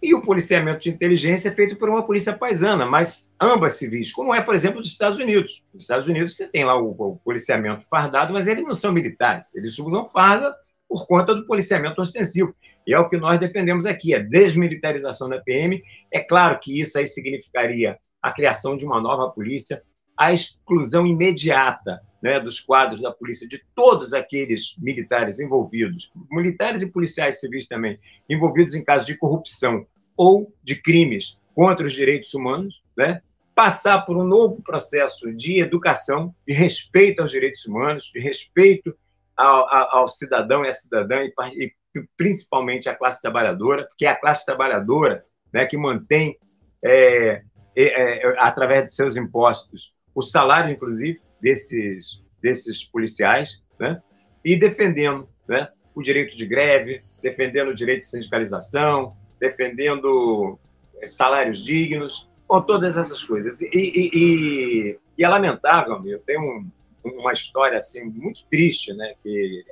[0.03, 4.41] e o policiamento de inteligência feito por uma polícia paisana, mas ambas civis, como é,
[4.41, 5.65] por exemplo, dos Estados Unidos.
[5.73, 9.55] Nos Estados Unidos você tem lá o, o policiamento fardado, mas eles não são militares,
[9.55, 10.53] eles usam farda
[10.89, 12.55] por conta do policiamento ostensivo.
[12.87, 15.83] E é o que nós defendemos aqui, a desmilitarização da PM.
[16.11, 19.83] É claro que isso aí significaria a criação de uma nova polícia,
[20.17, 26.91] a exclusão imediata né, dos quadros da polícia, de todos aqueles militares envolvidos, militares e
[26.91, 27.99] policiais civis também,
[28.29, 33.21] envolvidos em casos de corrupção ou de crimes contra os direitos humanos, né,
[33.55, 38.97] passar por um novo processo de educação, de respeito aos direitos humanos, de respeito
[39.39, 41.33] ao, ao, cidadão e à cidadã, e,
[41.65, 41.73] e,
[42.17, 46.37] principalmente à classe trabalhadora, que é a classe trabalhadora né, que mantém,
[46.85, 47.43] é,
[47.77, 54.03] é, é, através de seus impostos, o salário, inclusive, desses, desses policiais, né?
[54.45, 60.59] e defendendo né, o direito de greve, defendendo o direito de sindicalização, defendendo
[61.01, 63.61] eh, salários dignos, com todas essas coisas.
[63.61, 66.71] E, e, e, e é lamentável, eu tenho um,
[67.17, 69.15] uma história assim muito triste, né?
[69.23, 69.65] Que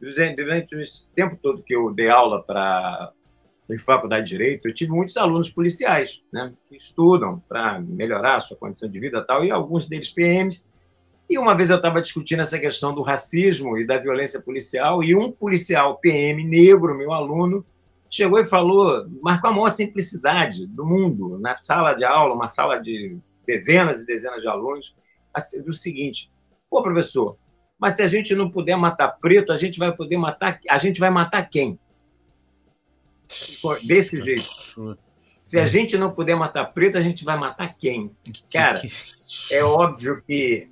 [0.00, 0.80] durante o
[1.14, 3.12] tempo todo que eu dei aula para
[3.78, 8.56] faculdade de direito, eu tive muitos alunos policiais, né, que estudam para melhorar a sua
[8.56, 10.68] condição de vida tal, e alguns deles PMs.
[11.30, 15.16] E uma vez eu estava discutindo essa questão do racismo e da violência policial, e
[15.16, 17.64] um policial PM negro, meu aluno,
[18.10, 22.48] chegou e falou, mas com a maior simplicidade do mundo, na sala de aula, uma
[22.48, 24.94] sala de dezenas e dezenas de alunos,
[25.32, 26.30] assim, o seguinte:
[26.72, 27.36] pô, professor,
[27.78, 30.98] mas se a gente não puder matar preto, a gente vai poder matar, a gente
[30.98, 31.78] vai matar quem?
[33.84, 34.98] Desse jeito.
[35.42, 38.10] Se a gente não puder matar preto, a gente vai matar quem?
[38.50, 38.80] Cara,
[39.50, 40.70] é óbvio que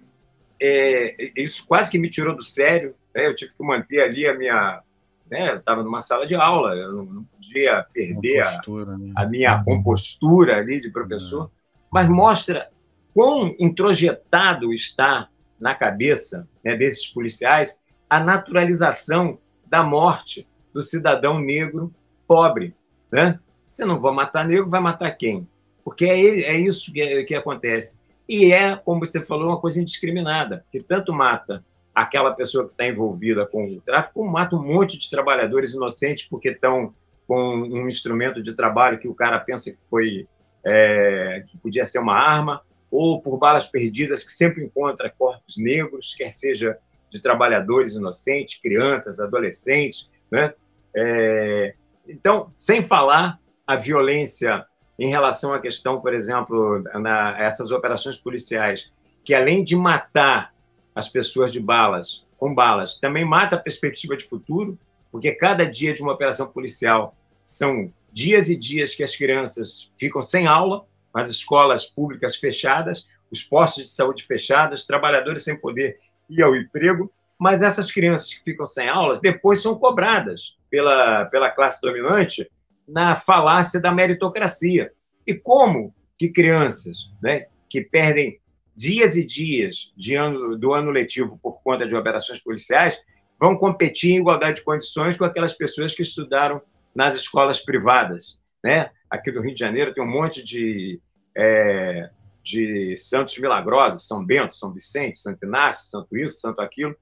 [0.58, 2.94] é, isso quase que me tirou do sério.
[3.14, 3.26] Né?
[3.26, 4.82] Eu tive que manter ali a minha.
[5.30, 5.50] Né?
[5.50, 9.12] Eu estava numa sala de aula, eu não, não podia perder a, né?
[9.16, 11.46] a, minha compostura ali de professor.
[11.46, 11.60] É.
[11.92, 12.70] Mas mostra
[13.12, 15.28] quão introjetado está
[15.60, 21.94] na cabeça né, desses policiais a naturalização da morte do cidadão negro
[22.26, 22.74] pobre.
[23.12, 23.38] Né?
[23.66, 25.46] Se não vai matar negro, vai matar quem?
[25.84, 27.98] Porque é, é isso que, que acontece.
[28.28, 32.86] E é, como você falou, uma coisa indiscriminada, que tanto mata aquela pessoa que está
[32.86, 36.94] envolvida com o tráfico, como mata um monte de trabalhadores inocentes porque estão
[37.26, 40.26] com um instrumento de trabalho que o cara pensa que foi
[40.64, 46.14] é, que podia ser uma arma, ou por balas perdidas que sempre encontra corpos negros,
[46.14, 46.78] quer seja
[47.10, 50.54] de trabalhadores inocentes, crianças, adolescentes, né?
[50.94, 51.74] É,
[52.06, 54.66] então, sem falar a violência
[54.98, 58.90] em relação à questão, por exemplo, na essas operações policiais,
[59.24, 60.52] que além de matar
[60.94, 64.78] as pessoas de balas, com balas, também mata a perspectiva de futuro,
[65.10, 70.22] porque cada dia de uma operação policial são dias e dias que as crianças ficam
[70.22, 76.42] sem aula, as escolas públicas fechadas, os postos de saúde fechados, trabalhadores sem poder ir
[76.42, 81.80] ao emprego, mas essas crianças que ficam sem aulas depois são cobradas pela, pela classe
[81.80, 82.50] dominante
[82.86, 84.92] na falácia da meritocracia.
[85.26, 88.40] E como que crianças né, que perdem
[88.76, 92.98] dias e dias ano, do ano letivo por conta de operações policiais
[93.38, 96.60] vão competir em igualdade de condições com aquelas pessoas que estudaram
[96.94, 98.39] nas escolas privadas.
[98.62, 98.90] Né?
[99.08, 101.00] Aqui do Rio de Janeiro tem um monte de,
[101.36, 102.10] é,
[102.42, 106.94] de santos milagrosos, São Bento, São Vicente, Santo Inácio, Santo isso, Santo aquilo.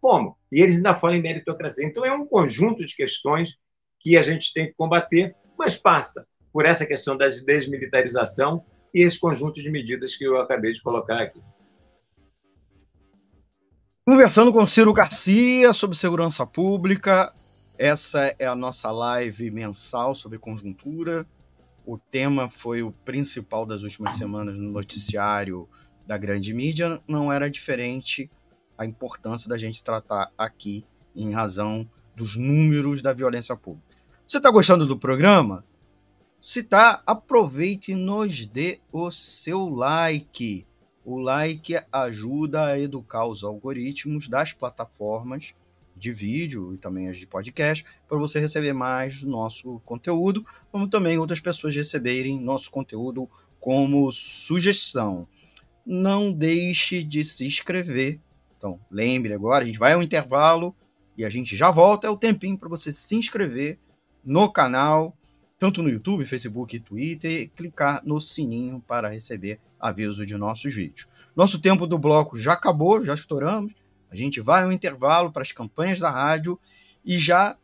[0.00, 0.36] Como?
[0.52, 1.84] E eles ainda falam em meritocracia.
[1.86, 3.54] Então, é um conjunto de questões
[4.00, 9.18] que a gente tem que combater, mas passa por essa questão da desmilitarização e esse
[9.18, 11.40] conjunto de medidas que eu acabei de colocar aqui.
[14.06, 17.34] Conversando com Ciro Garcia sobre segurança pública,
[17.76, 21.26] essa é a nossa live mensal sobre conjuntura.
[21.84, 25.68] O tema foi o principal das últimas semanas no noticiário
[26.06, 28.30] da grande mídia, não era diferente
[28.76, 30.84] a importância da gente tratar aqui
[31.16, 33.96] em razão dos números da violência pública.
[34.26, 35.64] Você está gostando do programa?
[36.40, 40.66] Se tá, aproveite e nos dê o seu like.
[41.04, 45.54] O like ajuda a educar os algoritmos das plataformas
[45.96, 50.88] de vídeo e também as de podcast para você receber mais do nosso conteúdo, como
[50.88, 53.28] também outras pessoas receberem nosso conteúdo
[53.60, 55.28] como sugestão.
[55.86, 58.20] Não deixe de se inscrever
[58.64, 60.74] então, lembre agora, a gente vai ao intervalo
[61.18, 62.06] e a gente já volta.
[62.06, 63.78] É o tempinho para você se inscrever
[64.24, 65.14] no canal,
[65.58, 70.74] tanto no YouTube, Facebook e Twitter, e clicar no sininho para receber aviso de nossos
[70.74, 71.06] vídeos.
[71.36, 73.74] Nosso tempo do bloco já acabou, já estouramos.
[74.14, 76.56] A gente vai ao intervalo para as campanhas da rádio
[77.04, 77.58] e já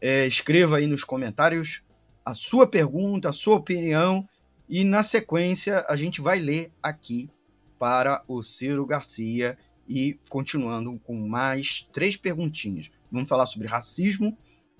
[0.00, 1.84] é, escreva aí nos comentários
[2.24, 4.26] a sua pergunta, a sua opinião
[4.66, 7.30] e na sequência a gente vai ler aqui
[7.78, 12.90] para o Ciro Garcia e continuando com mais três perguntinhas.
[13.12, 14.34] Vamos falar sobre racismo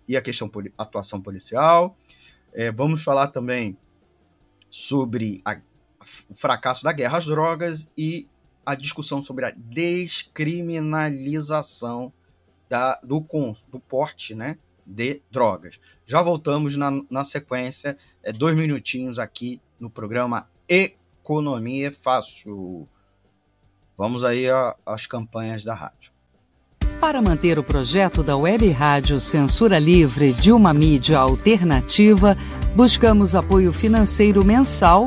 [0.09, 1.99] e a questão atuação policial.
[2.51, 3.77] É, vamos falar também
[4.71, 5.61] sobre a,
[6.31, 8.27] o fracasso da guerra às drogas e
[8.65, 12.13] a discussão sobre a descriminalização
[12.69, 13.25] da, do,
[13.69, 15.79] do porte né, de drogas.
[16.07, 22.89] Já voltamos na, na sequência, é, dois minutinhos aqui no programa Economia é Fácil.
[23.97, 24.47] Vamos aí
[24.87, 26.13] às campanhas da rádio.
[27.01, 32.37] Para manter o projeto da Web Rádio Censura Livre de uma mídia alternativa,
[32.77, 35.07] buscamos apoio financeiro mensal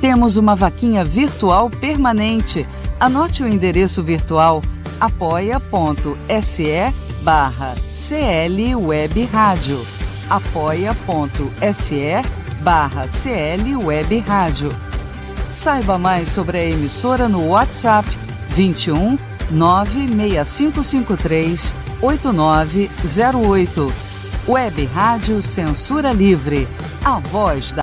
[0.00, 2.66] temos uma vaquinha virtual permanente.
[2.98, 4.62] Anote o endereço virtual
[4.98, 9.78] apoia.se barra CL Web Rádio.
[10.28, 12.12] apoia.se
[12.60, 14.72] barra CL Web Rádio.
[15.52, 18.08] Saiba mais sobre a emissora no WhatsApp
[18.50, 19.18] 21
[19.50, 23.92] 96553 8908.
[24.48, 26.66] Web Rádio Censura Livre.
[27.04, 27.82] A voz da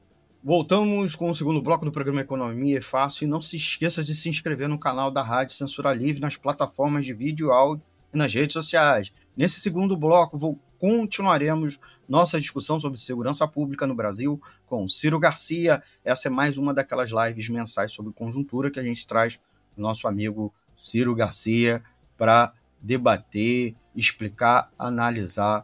[0.43, 4.15] Voltamos com o segundo bloco do programa Economia é Fácil e não se esqueça de
[4.15, 8.33] se inscrever no canal da Rádio Censura Livre nas plataformas de vídeo áudio e nas
[8.33, 9.13] redes sociais.
[9.37, 11.79] Nesse segundo bloco, vou, continuaremos
[12.09, 15.83] nossa discussão sobre segurança pública no Brasil com Ciro Garcia.
[16.03, 19.39] Essa é mais uma daquelas lives mensais sobre conjuntura que a gente traz
[19.77, 21.83] o nosso amigo Ciro Garcia
[22.17, 25.63] para debater, explicar, analisar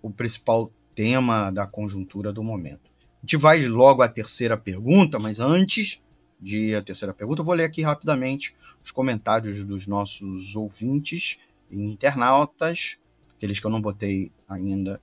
[0.00, 2.91] o principal tema da conjuntura do momento.
[3.22, 6.02] A gente vai logo à terceira pergunta, mas antes
[6.40, 8.52] de à terceira pergunta, eu vou ler aqui rapidamente
[8.82, 11.38] os comentários dos nossos ouvintes
[11.70, 12.98] e internautas,
[13.36, 15.00] aqueles que eu não botei ainda.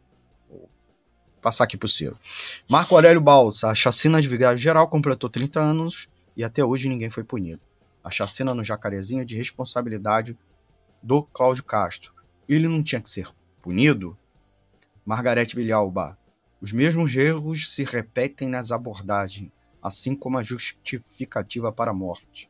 [0.49, 0.69] Vou
[1.41, 2.17] passar aqui para o Ciro.
[2.69, 7.09] Marco Aurélio Balsa, a chacina de Vigário Geral completou 30 anos e até hoje ninguém
[7.09, 7.61] foi punido.
[8.03, 10.37] A chacina no Jacarezinho é de responsabilidade
[11.01, 12.13] do Cláudio Castro.
[12.49, 13.29] Ele não tinha que ser
[13.61, 14.17] punido?
[15.05, 16.18] Margarete Bilhalba,
[16.61, 19.51] os mesmos erros se repetem nas abordagens,
[19.81, 22.49] assim como a justificativa para a morte.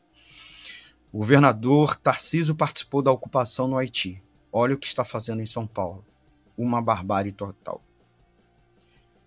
[1.11, 4.21] O governador Tarcísio participou da ocupação no Haiti.
[4.51, 6.05] Olha o que está fazendo em São Paulo.
[6.57, 7.81] Uma barbárie total.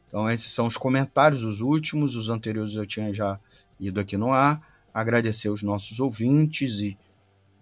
[0.07, 3.41] Então, esses são os comentários, os últimos, os anteriores eu tinha já
[3.81, 4.61] ido aqui no ar.
[4.93, 6.99] Agradecer os nossos ouvintes e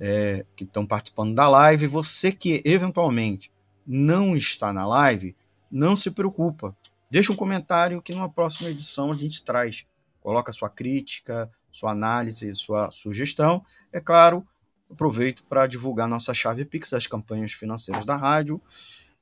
[0.01, 1.87] é, que estão participando da live.
[1.87, 3.53] Você que eventualmente
[3.87, 5.37] não está na live,
[5.71, 6.77] não se preocupa.
[7.11, 9.85] Deixa um comentário que numa próxima edição a gente traz.
[10.21, 13.65] Coloca sua crítica, sua análise, sua sugestão.
[13.93, 14.47] É claro,
[14.89, 18.63] aproveito para divulgar nossa chave Pix das campanhas financeiras da rádio.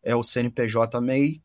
[0.03, 1.41] É o CNPJ MEI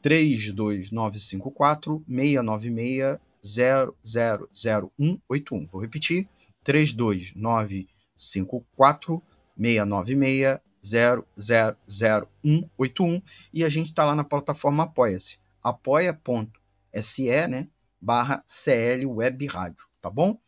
[0.00, 5.66] 32954 696 000181.
[5.66, 6.28] Vou repetir:
[6.62, 9.20] 32954
[9.58, 13.20] 696 000181
[13.52, 17.68] e a gente está lá na plataforma Apoia-se apoia.se, né,
[18.00, 20.38] barra CL Web Rádio, tá bom?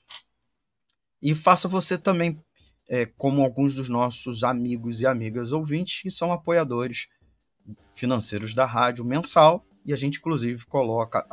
[1.21, 2.43] E faça você também,
[2.89, 7.09] é, como alguns dos nossos amigos e amigas ouvintes que são apoiadores
[7.95, 11.27] financeiros da rádio mensal, e a gente inclusive coloca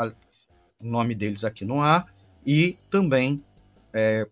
[0.79, 2.13] o nome deles aqui no ar
[2.45, 3.43] e também
[3.93, 4.27] é,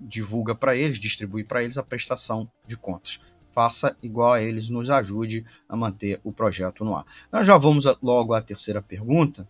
[0.00, 3.20] divulga para eles, distribui para eles a prestação de contas.
[3.52, 7.04] Faça igual a eles, nos ajude a manter o projeto no ar.
[7.30, 9.46] Nós já vamos logo à terceira pergunta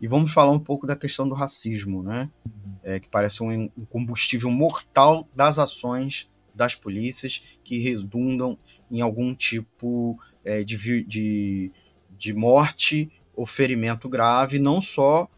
[0.00, 2.28] e vamos falar um pouco da questão do racismo, né?
[2.82, 8.58] É, que parece um, um combustível mortal das ações das polícias que redundam
[8.90, 11.72] em algum tipo é, de, de,
[12.18, 15.28] de morte ou ferimento grave, não só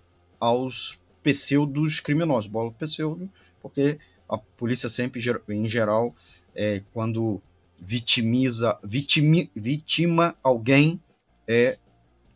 [0.41, 3.31] aos pseudos criminosos, bola pseudo,
[3.63, 6.15] porque a polícia sempre, em geral,
[6.55, 7.41] é, quando
[7.81, 11.01] vitimiza, vitimi, vitima alguém,
[11.47, 11.79] é,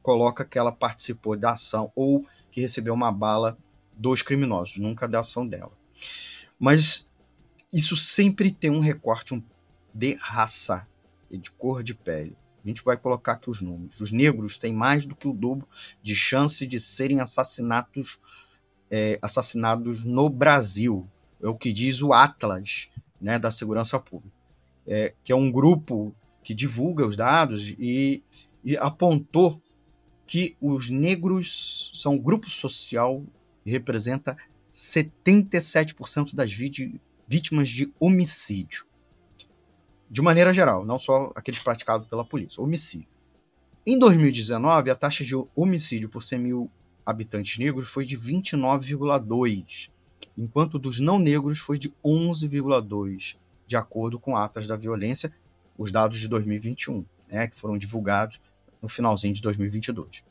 [0.03, 3.57] coloca que ela participou da ação ou que recebeu uma bala
[3.93, 5.73] dos criminosos, nunca da ação dela.
[6.59, 7.09] Mas
[7.73, 9.43] isso sempre tem um recorte
[9.93, 10.87] de raça
[11.31, 12.37] e de cor de pele.
[12.65, 14.01] A gente vai colocar aqui os números.
[14.01, 15.67] Os negros têm mais do que o dobro
[16.03, 18.21] de chance de serem assassinados,
[18.91, 21.09] é, assassinados no Brasil.
[21.41, 22.89] É o que diz o Atlas
[23.21, 24.37] né, da Segurança Pública,
[24.89, 28.23] é, que é um grupo que divulga os dados e,
[28.65, 29.61] e apontou
[30.27, 33.23] que os negros são um grupo social
[33.63, 34.37] que representa
[34.73, 38.89] 77% das vítimas de homicídio
[40.11, 43.09] de maneira geral, não só aqueles praticados pela polícia, homicídio.
[43.87, 46.71] Em 2019, a taxa de homicídio por 100 mil
[47.05, 49.91] habitantes negros foi de 29,2,
[50.37, 53.37] enquanto dos não negros foi de 11,2,
[53.69, 55.31] de acordo com atas da violência,
[55.77, 58.41] os dados de 2021, né, que foram divulgados
[58.81, 60.25] no finalzinho de 2022.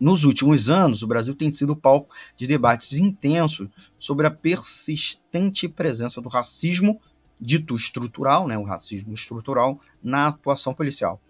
[0.00, 3.68] Nos últimos anos, o Brasil tem sido palco de debates intensos
[3.98, 6.98] sobre a persistente presença do racismo
[7.38, 11.20] dito estrutural, né, o racismo estrutural, na atuação policial.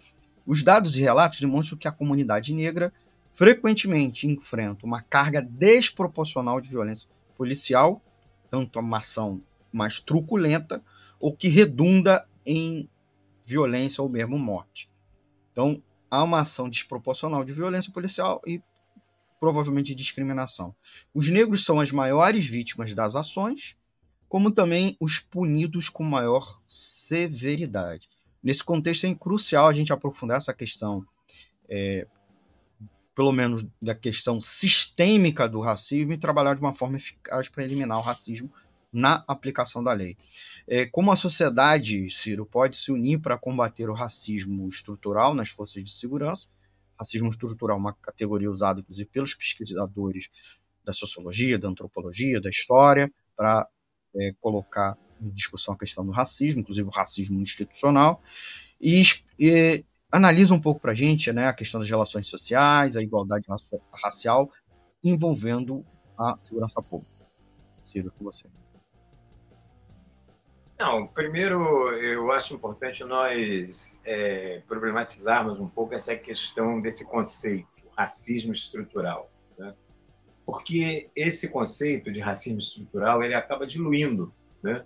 [0.47, 2.93] Os dados e relatos demonstram que a comunidade negra
[3.33, 8.01] frequentemente enfrenta uma carga desproporcional de violência policial,
[8.49, 9.43] tanto uma ação
[9.73, 10.83] mais truculenta,
[11.21, 12.89] ou que redunda em
[13.45, 14.91] violência ou mesmo morte.
[15.53, 18.62] Então, há uma ação desproporcional de violência policial e
[19.39, 20.75] provavelmente discriminação.
[21.14, 23.77] Os negros são as maiores vítimas das ações,
[24.29, 28.09] como também os punidos com maior severidade.
[28.43, 31.05] Nesse contexto é crucial a gente aprofundar essa questão,
[31.68, 32.07] é,
[33.14, 37.99] pelo menos da questão sistêmica do racismo, e trabalhar de uma forma eficaz para eliminar
[37.99, 38.51] o racismo
[38.93, 40.16] na aplicação da lei.
[40.66, 45.82] É, como a sociedade, Ciro, pode se unir para combater o racismo estrutural nas forças
[45.82, 46.49] de segurança?
[46.99, 50.28] Racismo estrutural uma categoria usada, inclusive, pelos pesquisadores
[50.84, 53.66] da sociologia, da antropologia, da história, para
[54.16, 58.22] é, colocar em discussão a questão do racismo, inclusive o racismo institucional,
[58.80, 59.03] e,
[59.38, 63.47] e analisa um pouco para a gente né, a questão das relações sociais, a igualdade
[63.93, 64.51] racial,
[65.03, 65.84] envolvendo
[66.18, 67.26] a segurança pública.
[67.84, 68.49] Ciro, com você.
[70.81, 78.53] Não, primeiro eu acho importante nós é, problematizarmos um pouco essa questão desse conceito, racismo
[78.53, 79.31] estrutural
[80.51, 84.85] porque esse conceito de racismo estrutural ele acaba diluindo né,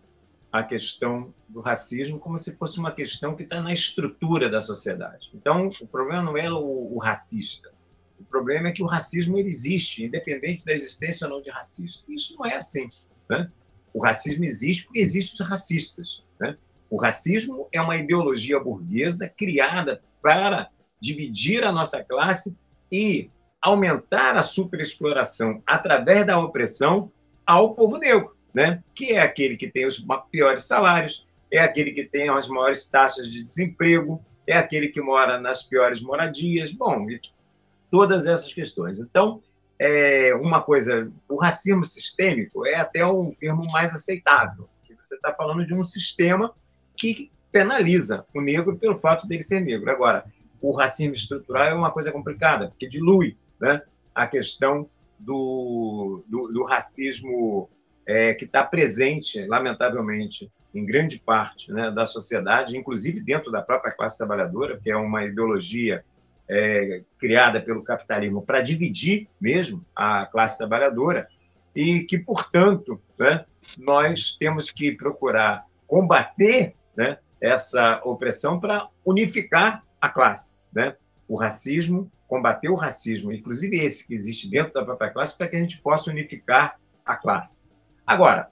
[0.52, 5.30] a questão do racismo como se fosse uma questão que está na estrutura da sociedade.
[5.32, 7.72] Então, o problema não é o, o, racista.
[8.20, 12.04] O problema é que o racismo existe, independente da existência ou não de racista.
[12.12, 12.90] Isso não é assim.
[13.30, 13.50] Né?
[13.94, 16.24] O racismo existe porque existem os racistas.
[16.40, 16.56] Né?
[16.90, 20.68] O racismo é uma ideologia burguesa criada para
[21.00, 22.56] dividir a nossa classe
[22.90, 23.30] e
[23.62, 27.10] aumentar a superexploração através da opressão
[27.46, 28.82] ao povo negro, né?
[28.94, 33.30] que é aquele que tem os piores salários, é aquele que tem as maiores taxas
[33.30, 37.06] de desemprego, é aquele que mora nas piores moradias, bom,
[37.90, 38.98] todas essas questões.
[38.98, 39.40] Então,
[39.78, 44.68] é uma coisa, o racismo sistêmico é até um termo mais aceitável,
[45.04, 46.54] você está falando de um sistema
[46.96, 49.90] que penaliza o negro pelo fato dele ser negro.
[49.90, 50.24] Agora,
[50.60, 53.82] o racismo estrutural é uma coisa complicada, porque dilui né,
[54.14, 57.68] a questão do, do, do racismo
[58.06, 63.92] é, que está presente, lamentavelmente, em grande parte né, da sociedade, inclusive dentro da própria
[63.92, 66.04] classe trabalhadora, que é uma ideologia
[66.48, 71.28] é, criada pelo capitalismo para dividir mesmo a classe trabalhadora,
[71.74, 73.44] e que, portanto, né,
[73.78, 80.56] nós temos que procurar combater né, essa opressão para unificar a classe.
[80.72, 80.96] Né?
[81.26, 85.56] O racismo combater o racismo, inclusive esse que existe dentro da própria classe, para que
[85.56, 87.62] a gente possa unificar a classe.
[88.06, 88.50] Agora,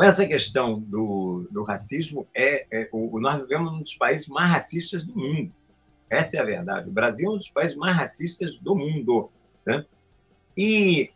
[0.00, 5.04] essa questão do, do racismo é, é o, nós vivemos um dos países mais racistas
[5.04, 5.52] do mundo.
[6.12, 6.90] Essa é a verdade.
[6.90, 9.30] O Brasil é um dos países mais racistas do mundo.
[9.64, 9.82] Né?
[10.54, 11.10] E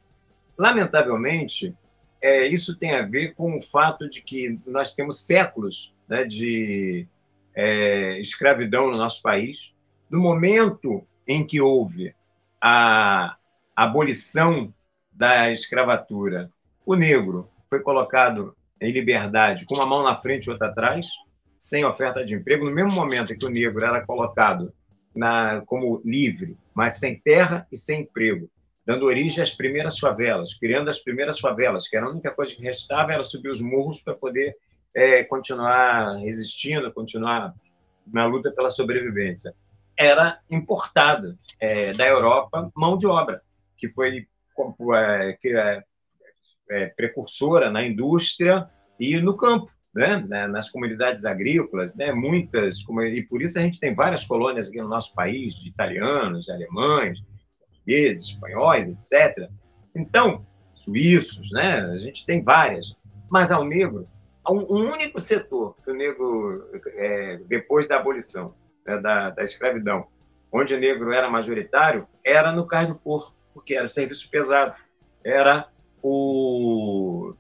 [0.57, 1.76] lamentavelmente,
[2.18, 7.07] é, isso tem a ver com o fato de que nós temos séculos né, de
[7.55, 9.74] é, escravidão no nosso país.
[10.09, 12.14] No momento em que houve
[12.59, 13.36] a
[13.76, 14.72] abolição
[15.12, 16.51] da escravatura,
[16.86, 21.07] o negro foi colocado em liberdade com uma mão na frente e outra atrás,
[21.55, 22.64] sem oferta de emprego.
[22.64, 24.72] No mesmo momento em que o negro era colocado
[25.17, 28.51] na, como livre, mas sem terra e sem emprego,
[28.85, 32.62] dando origem às primeiras favelas, criando as primeiras favelas, que era a única coisa que
[32.62, 34.57] restava era subir os morros para poder
[34.95, 37.55] é, continuar resistindo, continuar
[38.07, 39.55] na luta pela sobrevivência.
[39.99, 43.41] Era importado é, da Europa mão de obra,
[43.77, 44.27] que foi
[44.95, 45.83] é, é,
[46.71, 52.84] é, precursora na indústria e no campo né, né, nas comunidades agrícolas, né, muitas,
[53.14, 56.53] e por isso a gente tem várias colônias aqui no nosso país, de italianos, de
[56.53, 57.24] alemães,
[57.59, 59.49] portugueses, espanhóis, etc.
[59.94, 60.44] Então,
[60.74, 62.94] suíços, né, a gente tem várias,
[63.30, 64.07] mas ao negro,
[64.49, 68.55] um, único setor que o negro, é, depois da abolição
[68.86, 70.07] né, da, da escravidão,
[70.53, 74.74] onde o negro era majoritário, era no cais do porto, porque era serviço pesado,
[75.24, 75.68] era
[76.03, 77.34] o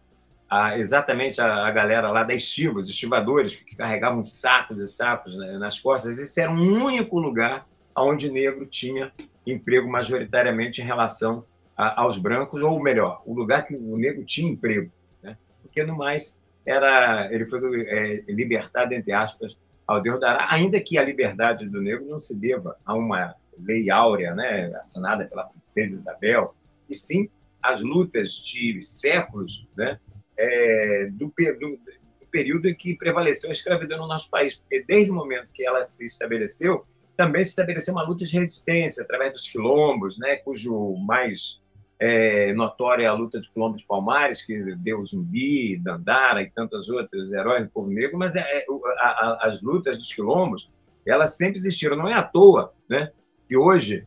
[0.48, 5.36] a, exatamente a, a, galera lá da estiva, os estivadores, que carregavam sacos e sacos
[5.36, 6.18] né, nas costas.
[6.18, 7.66] Esse era um único lugar
[7.96, 9.12] onde negro tinha
[9.46, 11.44] emprego majoritariamente em relação
[11.76, 14.90] a, aos brancos, ou melhor, o lugar que o negro tinha emprego.
[15.22, 15.36] Né?
[15.62, 20.98] Porque, no mais, era ele foi é, libertado, entre aspas, ao Deus dará, ainda que
[20.98, 25.94] a liberdade do negro não se deva a uma lei áurea, né, assinada pela princesa
[25.94, 26.54] Isabel,
[26.90, 27.28] e sim
[27.62, 29.98] as lutas de séculos né,
[30.38, 31.76] é, do, do,
[32.20, 34.54] do, período em que prevaleceu a escravidão no nosso país.
[34.56, 36.84] Porque desde o momento que ela se estabeleceu,
[37.16, 41.62] também se estabeleceu uma luta de resistência através dos quilombos, né, cujo mais
[41.98, 46.90] é, notória é a luta do quilombo de Palmares, que deu Zumbi, Dandara e tantos
[46.90, 48.66] outros heróis do povo negro, mas é, é
[48.98, 50.70] a, a, as lutas dos quilombos,
[51.06, 53.10] elas sempre existiram, não é à toa, né,
[53.48, 54.06] que hoje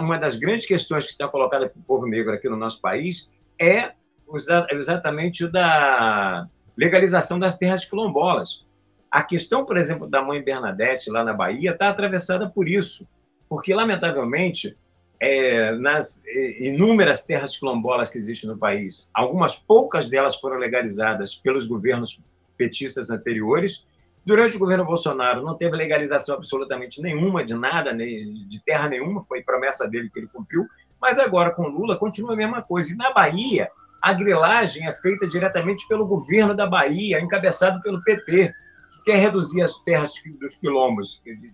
[0.00, 3.28] uma das grandes questões que está colocada para o povo negro aqui no nosso país
[3.58, 3.92] é
[4.36, 8.64] exatamente o da legalização das terras quilombolas.
[9.10, 13.08] A questão, por exemplo, da mãe Bernadette lá na Bahia está atravessada por isso,
[13.48, 14.76] porque, lamentavelmente,
[15.20, 16.22] é, nas
[16.58, 22.24] inúmeras terras quilombolas que existem no país, algumas poucas delas foram legalizadas pelos governos
[22.56, 23.86] petistas anteriores.
[24.24, 29.42] Durante o governo Bolsonaro não teve legalização absolutamente nenhuma de nada, de terra nenhuma, foi
[29.42, 30.64] promessa dele que ele cumpriu,
[31.00, 32.92] mas agora com Lula continua a mesma coisa.
[32.92, 33.70] E na Bahia,
[34.00, 38.52] a grilagem é feita diretamente pelo governo da Bahia, encabeçado pelo PT,
[38.92, 41.52] que quer reduzir as terras dos quilombos de,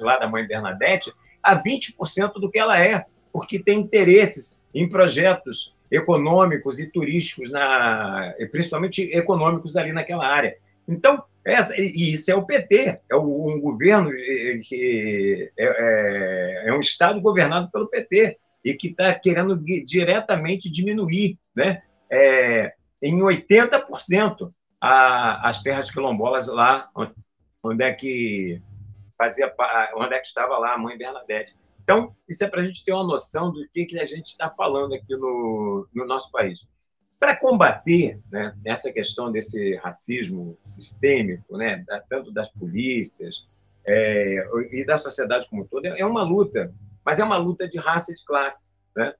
[0.00, 1.12] lá da mãe Bernadette
[1.42, 8.34] a 20% do que ela é, porque tem interesses em projetos econômicos e turísticos, na,
[8.50, 10.56] principalmente econômicos ali naquela área.
[10.88, 16.80] Então, essa, e isso é o PT, é um governo que é, é, é um
[16.80, 25.48] Estado governado pelo PT e que está querendo diretamente diminuir né, é, em 80% a,
[25.48, 26.90] as terras quilombolas lá
[27.62, 28.62] onde é que
[29.16, 29.52] fazia
[29.96, 31.54] onde é que estava lá a mãe Bernadette.
[31.82, 34.48] Então, isso é para a gente ter uma noção do que, que a gente está
[34.48, 36.66] falando aqui no, no nosso país.
[37.18, 43.46] Para combater né, essa questão desse racismo sistêmico, né, tanto das polícias
[43.86, 46.72] é, e da sociedade como um todo, é uma luta
[47.04, 48.74] mas é uma luta de raça e de classe.
[48.96, 49.12] Né?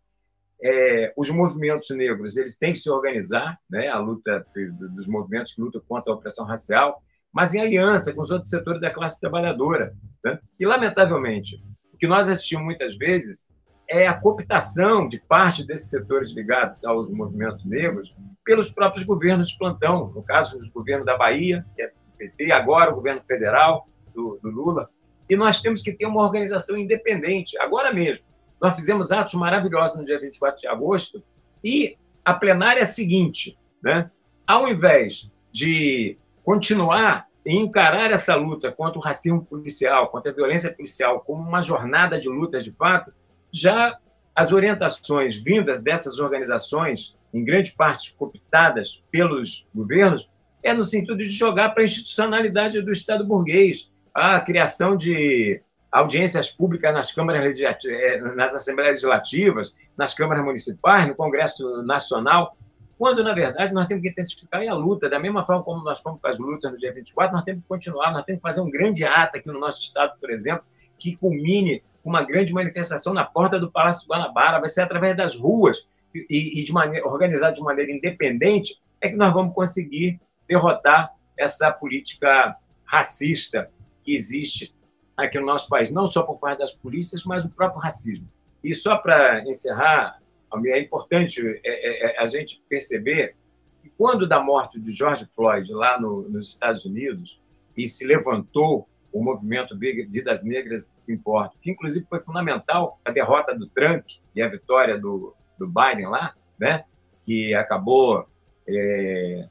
[0.63, 3.89] É, os movimentos negros eles têm que se organizar, né?
[3.89, 4.47] a luta
[4.95, 8.81] dos movimentos que lutam contra a opressão racial, mas em aliança com os outros setores
[8.81, 9.95] da classe trabalhadora.
[10.25, 10.39] Né?
[10.59, 11.63] E, lamentavelmente,
[11.93, 13.53] o que nós assistimos muitas vezes
[13.89, 18.15] é a cooptação de parte desses setores ligados aos movimentos negros
[18.45, 22.93] pelos próprios governos de plantão, no caso, os governos da Bahia, que é PT, agora
[22.93, 24.89] o governo federal do, do Lula,
[25.29, 28.27] e nós temos que ter uma organização independente, agora mesmo.
[28.61, 31.23] Nós fizemos atos maravilhosos no dia 24 de agosto
[31.63, 34.11] e a plenária é seguinte, né?
[34.47, 40.73] ao invés de continuar e encarar essa luta contra o racismo policial, contra a violência
[40.73, 43.13] policial, como uma jornada de lutas de fato,
[43.53, 43.99] já
[44.35, 50.31] as orientações vindas dessas organizações, em grande parte cooptadas pelos governos,
[50.63, 55.61] é no sentido de jogar para a institucionalidade do Estado burguês, a criação de
[55.91, 62.57] audiências públicas nas câmaras eh, nas assembleias legislativas, nas câmaras municipais, no Congresso Nacional,
[62.97, 66.21] quando, na verdade, nós temos que intensificar a luta, da mesma forma como nós fomos
[66.21, 68.71] para as lutas no dia 24, nós temos que continuar, nós temos que fazer um
[68.71, 70.65] grande ato aqui no nosso estado, por exemplo,
[70.99, 75.37] que culmine uma grande manifestação na porta do Palácio do Guanabara, vai ser através das
[75.37, 81.13] ruas e, e de maneira organizado de maneira independente, é que nós vamos conseguir derrotar
[81.37, 83.71] essa política racista
[84.05, 84.75] que existe
[85.17, 88.29] aqui no nosso país, não só por parte das polícias, mas o próprio racismo.
[88.63, 90.21] E só para encerrar,
[90.67, 93.35] é importante é, é, é, a gente perceber
[93.83, 97.41] que quando da morte de George Floyd lá no, nos Estados Unidos
[97.77, 103.69] e se levantou o movimento Vidas Negras Importam, que inclusive foi fundamental a derrota do
[103.69, 106.85] Trump e a vitória do, do Biden lá, né?
[107.25, 108.27] que acabou
[108.67, 109.49] é,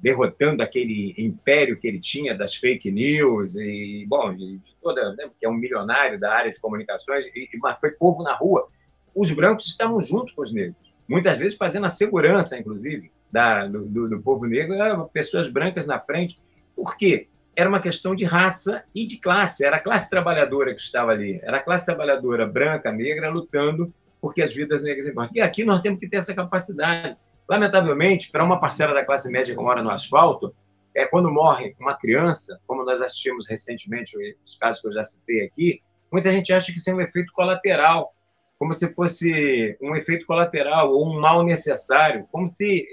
[0.00, 5.44] derrotando aquele império que ele tinha das fake news e, bom, de toda, né, que
[5.44, 8.68] é um milionário da área de comunicações, e, mas foi povo na rua.
[9.14, 13.84] Os brancos estavam junto com os negros, muitas vezes fazendo a segurança, inclusive, da, do,
[13.86, 14.76] do, do povo negro,
[15.12, 16.38] pessoas brancas na frente.
[16.74, 17.28] Por quê?
[17.56, 21.40] Era uma questão de raça e de classe, era a classe trabalhadora que estava ali,
[21.42, 25.36] era a classe trabalhadora branca, negra, lutando porque as vidas negras importam.
[25.36, 27.16] E aqui nós temos que ter essa capacidade
[27.48, 30.54] Lamentavelmente, para uma parcela da classe média que mora no asfalto,
[30.94, 35.44] é quando morre uma criança, como nós assistimos recentemente os casos que eu já citei
[35.44, 35.80] aqui,
[36.12, 38.12] muita gente acha que isso é um efeito colateral,
[38.58, 42.86] como se fosse um efeito colateral ou um mal necessário, como se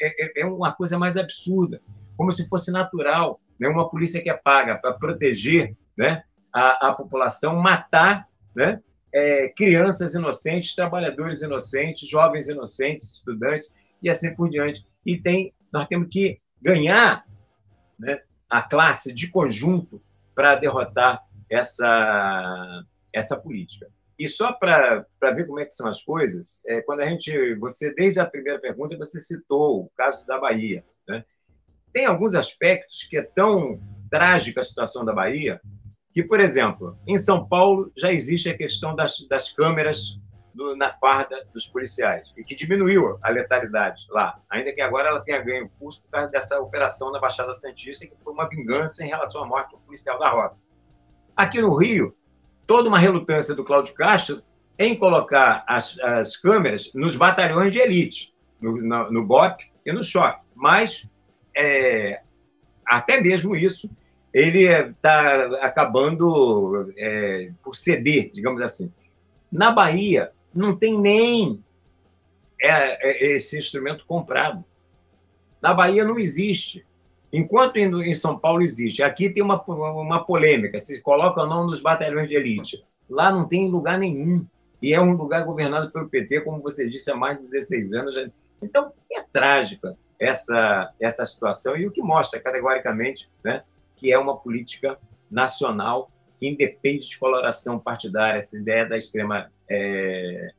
[0.00, 1.80] é, é, é uma coisa mais absurda,
[2.16, 3.68] como se fosse natural, né?
[3.68, 8.26] uma polícia que é paga para proteger né, a, a população, matar
[8.56, 8.80] né,
[9.12, 13.70] é, crianças inocentes, trabalhadores inocentes, jovens inocentes, estudantes
[14.02, 14.86] e assim por diante.
[15.04, 17.24] E tem, nós temos que ganhar
[17.98, 20.02] né, a classe de conjunto
[20.34, 23.86] para derrotar essa, essa política.
[24.18, 27.94] E só para ver como é que são as coisas, é, quando a gente, você
[27.94, 31.24] desde a primeira pergunta você citou o caso da Bahia, né?
[31.92, 33.80] Tem alguns aspectos que é tão
[34.10, 35.60] trágica a situação da Bahia
[36.12, 40.18] que, por exemplo, em São Paulo já existe a questão das, das câmeras
[40.54, 45.20] do, na farda dos policiais, e que diminuiu a letalidade lá, ainda que agora ela
[45.20, 49.08] tenha ganho custo por causa dessa operação na Baixada Santista, que foi uma vingança em
[49.08, 50.56] relação à morte do policial da rota.
[51.36, 52.14] Aqui no Rio,
[52.66, 54.42] toda uma relutância do Cláudio Castro
[54.78, 60.02] em colocar as, as câmeras nos batalhões de elite, no, no, no BOP e no
[60.02, 60.42] choque.
[60.54, 61.10] Mas,
[61.56, 62.22] é,
[62.86, 63.90] até mesmo isso,
[64.32, 68.92] ele está acabando é, por ceder, digamos assim.
[69.50, 71.62] Na Bahia, não tem nem
[72.60, 74.64] é, é, esse instrumento comprado.
[75.60, 76.86] Na Bahia não existe.
[77.32, 79.02] Enquanto em São Paulo existe.
[79.02, 82.84] Aqui tem uma, uma polêmica, se coloca ou não nos batalhões de elite.
[83.08, 84.46] Lá não tem lugar nenhum.
[84.80, 88.14] E é um lugar governado pelo PT, como você disse, há mais de 16 anos.
[88.60, 93.64] Então, é trágica essa, essa situação e o que mostra categoricamente né,
[93.96, 94.98] que é uma política
[95.30, 100.52] nacional que independe de coloração partidária, essa ideia da extrema é,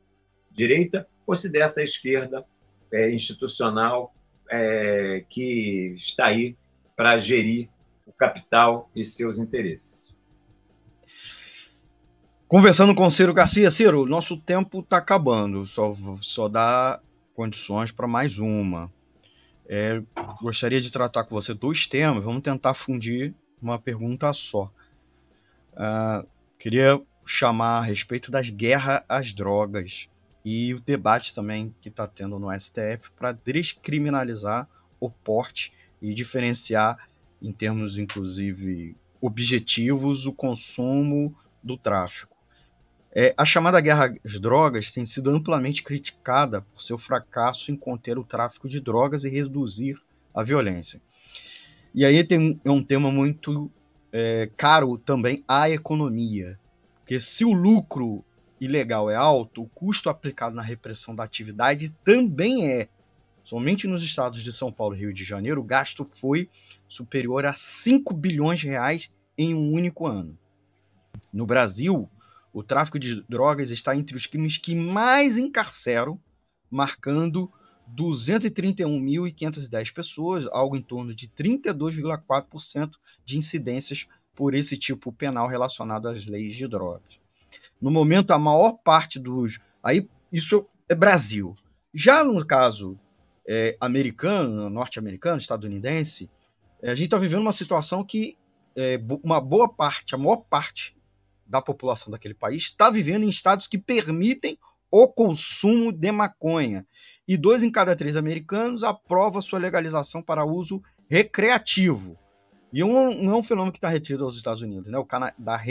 [0.50, 2.44] direita ou se dessa esquerda
[2.92, 4.14] é, institucional
[4.50, 6.56] é, que está aí
[6.96, 7.68] para gerir
[8.06, 10.14] o capital e seus interesses.
[12.46, 17.00] Conversando com Ciro Garcia, Ciro, nosso tempo está acabando, só, só dá
[17.34, 18.92] condições para mais uma.
[19.66, 20.02] É,
[20.40, 24.70] gostaria de tratar com você dois temas, vamos tentar fundir uma pergunta só.
[25.72, 26.28] Uh,
[26.58, 30.08] queria chamar a respeito das guerras às drogas
[30.44, 34.68] e o debate também que está tendo no STF para descriminalizar
[35.00, 37.08] o porte e diferenciar,
[37.40, 42.36] em termos inclusive objetivos, o consumo do tráfico.
[43.16, 48.18] É, a chamada guerra às drogas tem sido amplamente criticada por seu fracasso em conter
[48.18, 49.96] o tráfico de drogas e reduzir
[50.34, 51.00] a violência.
[51.94, 53.70] E aí tem, é um tema muito
[54.12, 56.58] é, caro também à economia.
[57.04, 58.24] Porque se o lucro
[58.58, 62.88] ilegal é alto, o custo aplicado na repressão da atividade também é.
[63.42, 66.48] Somente nos estados de São Paulo e Rio de Janeiro, o gasto foi
[66.88, 70.38] superior a 5 bilhões de reais em um único ano.
[71.30, 72.08] No Brasil,
[72.54, 76.18] o tráfico de drogas está entre os crimes que mais encarceram,
[76.70, 77.52] marcando
[77.94, 82.92] 231.510 pessoas, algo em torno de 32,4%
[83.26, 87.18] de incidências por esse tipo penal relacionado às leis de drogas.
[87.80, 89.58] No momento, a maior parte dos.
[89.82, 91.54] Aí, isso é Brasil.
[91.92, 92.98] Já no caso
[93.46, 96.30] é, americano, norte-americano, estadunidense,
[96.82, 98.36] é, a gente está vivendo uma situação que
[98.76, 100.96] é, uma boa parte, a maior parte
[101.46, 104.58] da população daquele país está vivendo em estados que permitem
[104.90, 106.86] o consumo de maconha.
[107.26, 112.18] E dois em cada três americanos aprovam sua legalização para uso recreativo.
[112.74, 114.98] E um, é um fenômeno que está retido aos Estados Unidos, né?
[114.98, 115.62] O Canadá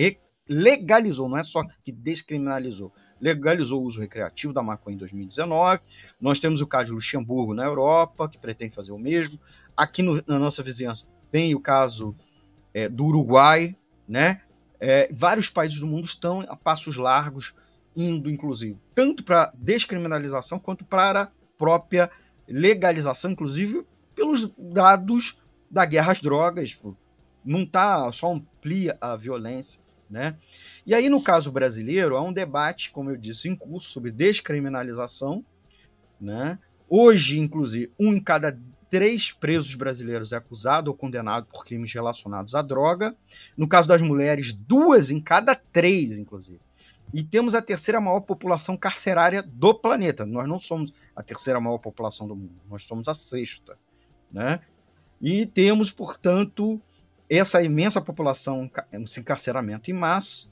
[0.47, 5.81] legalizou, não é só que descriminalizou, legalizou o uso recreativo da maconha em 2019.
[6.19, 9.37] Nós temos o caso de Luxemburgo na Europa, que pretende fazer o mesmo.
[9.75, 12.15] Aqui no, na nossa vizinhança tem o caso
[12.73, 13.75] é, do Uruguai,
[14.07, 14.41] né?
[14.79, 17.53] É, vários países do mundo estão a passos largos,
[17.93, 22.09] indo, inclusive, tanto para descriminalização quanto para a própria
[22.47, 23.85] legalização, inclusive
[24.15, 25.42] pelos dados
[25.73, 26.79] da guerra às drogas.
[27.43, 30.37] Não tá, só amplia a violência, né?
[30.85, 35.43] E aí, no caso brasileiro, há um debate, como eu disse, em curso sobre descriminalização,
[36.21, 36.59] né?
[36.87, 38.57] Hoje, inclusive, um em cada
[38.89, 43.15] três presos brasileiros é acusado ou condenado por crimes relacionados à droga.
[43.57, 46.61] No caso das mulheres, duas em cada três, inclusive.
[47.11, 50.25] E temos a terceira maior população carcerária do planeta.
[50.25, 53.77] Nós não somos a terceira maior população do mundo, nós somos a sexta.
[54.31, 54.59] Né?
[55.23, 56.81] E temos, portanto,
[57.29, 60.47] essa imensa população, esse encarceramento em massa,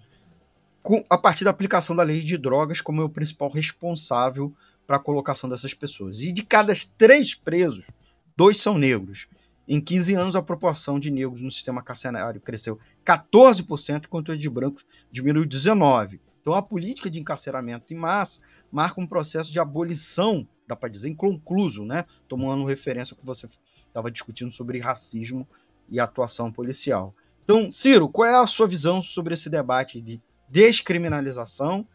[0.81, 4.53] com, a partir da aplicação da lei de drogas como é o principal responsável
[4.87, 6.21] para a colocação dessas pessoas.
[6.21, 7.91] E de cada três presos,
[8.35, 9.27] dois são negros.
[9.67, 14.49] Em 15 anos, a proporção de negros no sistema carcerário cresceu 14%, enquanto a de
[14.49, 16.17] brancos diminuiu 19%.
[16.41, 18.41] Então, a política de encarceramento em massa
[18.71, 22.05] marca um processo de abolição, dá para dizer, inconcluso, né?
[22.27, 23.45] tomando referência ao que você
[23.87, 25.47] estava discutindo sobre racismo
[25.89, 27.13] e atuação policial.
[27.43, 31.85] Então, Ciro, qual é a sua visão sobre esse debate de descriminalização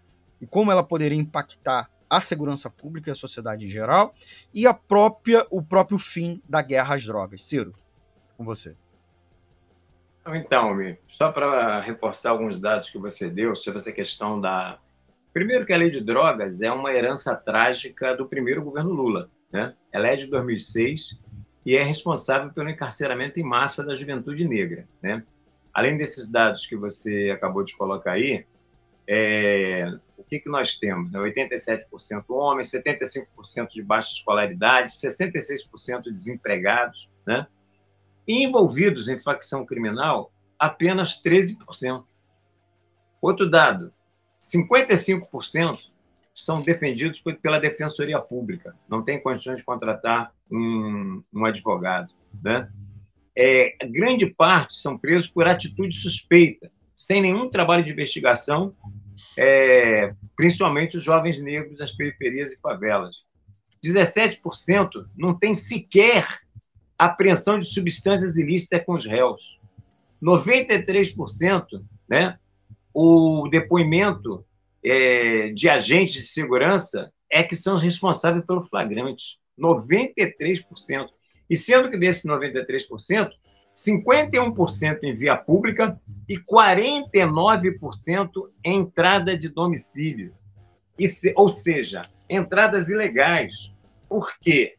[0.40, 4.14] e como ela poderia impactar a segurança pública e a sociedade em geral,
[4.54, 7.42] e a própria, o próprio fim da guerra às drogas.
[7.42, 7.72] Ciro,
[8.36, 8.76] com você.
[10.28, 10.76] Então,
[11.08, 14.78] só para reforçar alguns dados que você deu sobre essa questão da.
[15.37, 19.30] Primeiro, que a lei de drogas é uma herança trágica do primeiro governo Lula.
[19.53, 19.74] Né?
[19.93, 21.20] Ela é de 2006
[21.66, 24.89] e é responsável pelo encarceramento em massa da juventude negra.
[25.03, 25.22] Né?
[25.74, 28.47] Além desses dados que você acabou de colocar aí,
[29.07, 31.12] é, o que, que nós temos?
[31.12, 31.82] 87%
[32.12, 32.24] né?
[32.30, 37.47] homens, 75% de baixa escolaridade, 66% desempregados, né?
[38.26, 42.07] E envolvidos em facção criminal, apenas 13%.
[43.20, 43.93] Outro dado,
[44.53, 45.90] 55%
[46.34, 52.12] são defendidos pela Defensoria Pública, não tem condições de contratar um, um advogado.
[52.42, 52.68] Né?
[53.34, 58.74] É, grande parte são presos por atitude suspeita, sem nenhum trabalho de investigação,
[59.36, 63.24] é, principalmente os jovens negros das periferias e favelas.
[63.84, 66.26] 17% não tem sequer
[66.99, 69.59] apreensão de substâncias ilícitas com os réus.
[70.22, 72.38] 93%, né,
[72.99, 74.42] o depoimento
[74.82, 79.38] é, de agentes de segurança é que são responsáveis pelo flagrante.
[79.61, 81.09] 93%.
[81.51, 83.32] E sendo que desses 93%,
[83.74, 88.30] 51% em via pública e 49%
[88.64, 90.32] em entrada de domicílio.
[90.99, 93.74] Se, ou seja, entradas ilegais.
[94.09, 94.76] Porque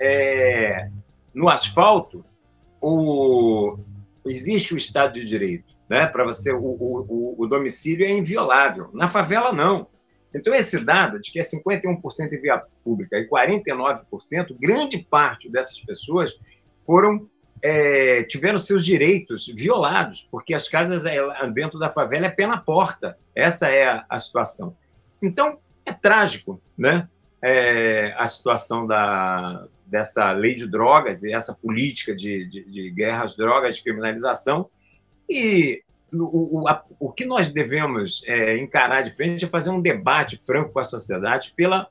[0.00, 0.88] é,
[1.34, 2.24] no asfalto
[2.80, 3.76] o,
[4.24, 5.71] existe o Estado de Direito.
[5.88, 6.06] Né?
[6.06, 8.88] Para você, o, o, o domicílio é inviolável.
[8.92, 9.88] Na favela, não.
[10.34, 15.80] Então, esse dado de que é 51% em via pública e 49%, grande parte dessas
[15.80, 16.38] pessoas
[16.78, 17.28] foram
[17.62, 21.16] é, tiveram seus direitos violados, porque as casas é,
[21.52, 23.16] dentro da favela é pé na porta.
[23.34, 24.76] Essa é a, a situação.
[25.22, 27.08] Então, é trágico né?
[27.40, 33.24] É, a situação da, dessa lei de drogas e essa política de, de, de guerra
[33.24, 34.68] às drogas, de criminalização.
[35.32, 39.80] E o, o, a, o que nós devemos é, encarar de frente é fazer um
[39.80, 41.88] debate franco com a sociedade pela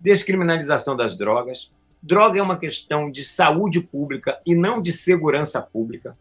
[0.00, 1.70] descriminalização das drogas,
[2.02, 6.16] Droga é uma questão de saúde pública e não de segurança pública.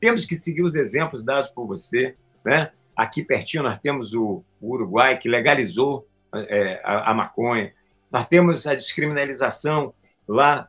[0.00, 2.16] Temos que seguir os exemplos dados por você.
[2.44, 2.70] Né?
[2.96, 7.72] Aqui pertinho nós temos o, Uruguai, que legalizou é, a, a, maconha.
[8.10, 9.94] Nós temos a descriminalização
[10.26, 10.68] lá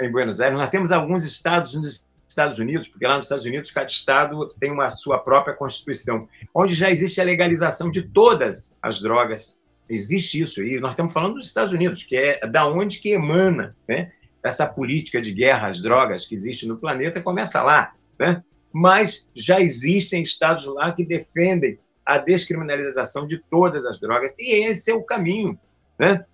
[0.00, 0.58] em Buenos Aires.
[0.58, 4.70] Nós temos alguns estados nos Estados Unidos, porque lá nos Estados Unidos cada estado tem
[4.70, 9.58] uma sua própria constituição, onde já existe a legalização de todas as drogas
[9.88, 10.78] Existe isso aí.
[10.78, 14.12] Nós estamos falando dos Estados Unidos, que é da onde que emana né?
[14.42, 17.94] essa política de guerra às drogas que existe no planeta, começa lá.
[18.18, 18.42] Né?
[18.70, 24.90] Mas já existem estados lá que defendem a descriminalização de todas as drogas, e esse
[24.90, 25.58] é o caminho.
[25.98, 26.24] Né?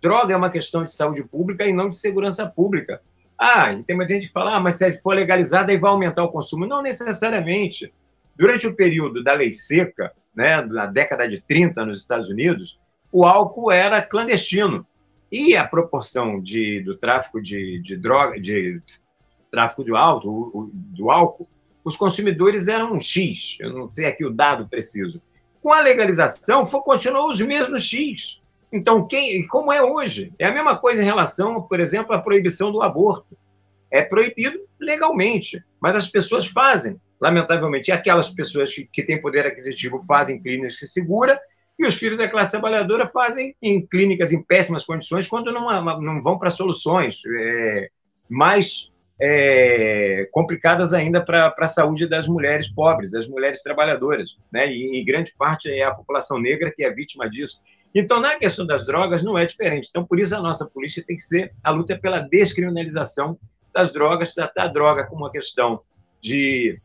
[0.00, 3.02] Droga é uma questão de saúde pública e não de segurança pública.
[3.38, 6.32] Ah, tem muita gente que fala, ah, mas se for legalizada, aí vai aumentar o
[6.32, 6.66] consumo.
[6.66, 7.92] Não necessariamente.
[8.36, 12.78] Durante o período da lei seca, né, na década de 30 nos Estados Unidos,
[13.12, 14.86] o álcool era clandestino.
[15.30, 18.80] E a proporção de, do tráfico de, de droga, de
[19.50, 21.48] tráfico de álcool, do álcool,
[21.84, 25.22] os consumidores eram um X, eu não sei aqui o dado preciso,
[25.62, 28.40] Com a legalização, for, continuou os mesmos X.
[28.72, 30.32] Então, quem, como é hoje?
[30.38, 33.36] É a mesma coisa em relação, por exemplo, à proibição do aborto.
[33.90, 37.90] É proibido legalmente, mas as pessoas fazem, lamentavelmente.
[37.90, 41.40] E aquelas pessoas que, que têm poder aquisitivo fazem clínicas que segura
[41.78, 46.20] e os filhos da classe trabalhadora fazem em clínicas em péssimas condições quando não, não
[46.20, 47.88] vão para soluções é,
[48.28, 54.70] mais é, complicadas ainda para a saúde das mulheres pobres, das mulheres trabalhadoras, né?
[54.72, 57.60] E em grande parte é a população negra que é vítima disso.
[57.94, 59.88] Então, na questão das drogas, não é diferente.
[59.90, 63.38] Então, por isso, a nossa polícia tem que ser a luta pela descriminalização
[63.72, 65.80] das drogas, tratar a droga como uma questão
[66.20, 66.80] de,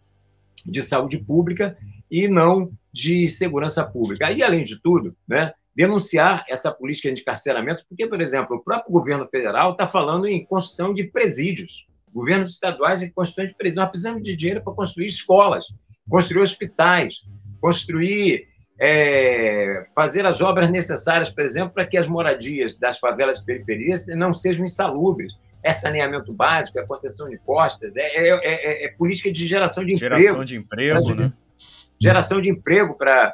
[0.65, 1.77] de saúde pública
[2.09, 4.31] e não de segurança pública.
[4.31, 8.91] E, além de tudo, né, denunciar essa política de encarceramento, porque, por exemplo, o próprio
[8.91, 13.81] governo federal está falando em construção de presídios, governos estaduais em construção de presídios.
[13.81, 15.73] Nós precisamos de dinheiro para construir escolas,
[16.07, 17.23] construir hospitais,
[17.59, 18.47] construir
[18.79, 24.07] é, fazer as obras necessárias, por exemplo, para que as moradias das favelas e periferias
[24.07, 25.37] não sejam insalubres.
[25.61, 29.95] É saneamento básico, é proteção de costas, é, é, é, é política de geração de
[29.95, 30.45] geração emprego.
[30.45, 31.33] de emprego, né?
[32.01, 33.33] Geração de emprego para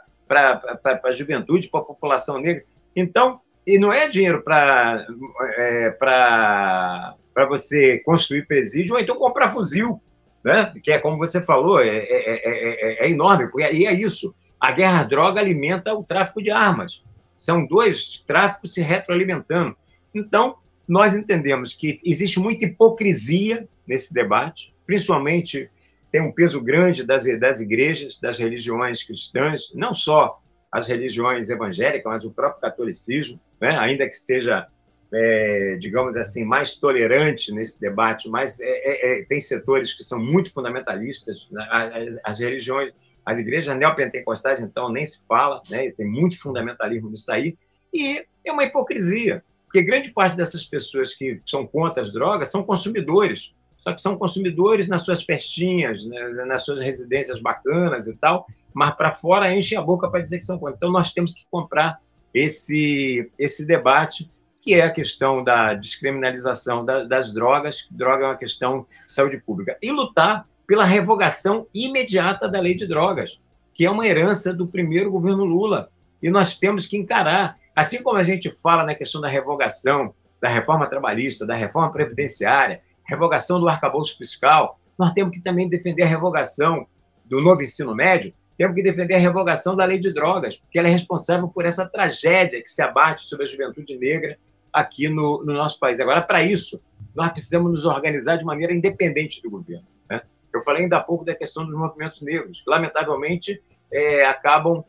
[1.04, 2.64] a juventude, para a população negra.
[2.96, 5.08] Então, e não é dinheiro para
[5.58, 5.98] é,
[7.48, 10.00] você construir presídio ou então comprar fuzil,
[10.44, 10.72] né?
[10.84, 13.50] que é como você falou, é, é, é enorme.
[13.72, 14.36] E é isso.
[14.60, 17.04] A guerra à droga alimenta o tráfico de armas.
[17.38, 19.76] São dois tráficos se retroalimentando.
[20.14, 20.58] Então,
[20.88, 25.70] nós entendemos que existe muita hipocrisia nesse debate, principalmente
[26.12, 30.42] tem um peso grande das, das igrejas, das religiões cristãs, não só
[30.72, 33.78] as religiões evangélicas, mas o próprio catolicismo, né?
[33.78, 34.68] ainda que seja,
[35.14, 40.20] é, digamos assim, mais tolerante nesse debate, mas é, é, é tem setores que são
[40.20, 41.68] muito fundamentalistas, né?
[41.72, 42.94] as, as religiões
[43.30, 45.88] as igrejas neopentecostais, então, nem se fala, né?
[45.92, 47.56] tem muito fundamentalismo nisso aí,
[47.94, 52.64] e é uma hipocrisia, porque grande parte dessas pessoas que são contra as drogas são
[52.64, 56.46] consumidores, só que são consumidores nas suas festinhas, né?
[56.48, 60.44] nas suas residências bacanas e tal, mas para fora enchem a boca para dizer que
[60.44, 60.76] são contra.
[60.76, 62.02] Então, nós temos que comprar
[62.34, 64.28] esse, esse debate,
[64.62, 69.78] que é a questão da descriminalização das drogas, droga é uma questão de saúde pública,
[69.84, 73.42] e lutar pela revogação imediata da lei de drogas,
[73.74, 75.90] que é uma herança do primeiro governo Lula.
[76.22, 80.48] E nós temos que encarar, assim como a gente fala na questão da revogação da
[80.48, 86.08] reforma trabalhista, da reforma previdenciária, revogação do arcabouço fiscal, nós temos que também defender a
[86.08, 86.86] revogação
[87.26, 90.88] do novo ensino médio, temos que defender a revogação da lei de drogas, porque ela
[90.88, 94.38] é responsável por essa tragédia que se abate sobre a juventude negra
[94.72, 96.00] aqui no, no nosso país.
[96.00, 96.80] Agora, para isso,
[97.16, 99.88] nós precisamos nos organizar de maneira independente do governo.
[100.60, 104.84] Eu falei ainda há pouco da questão dos movimentos negros, que, lamentavelmente, é, acabam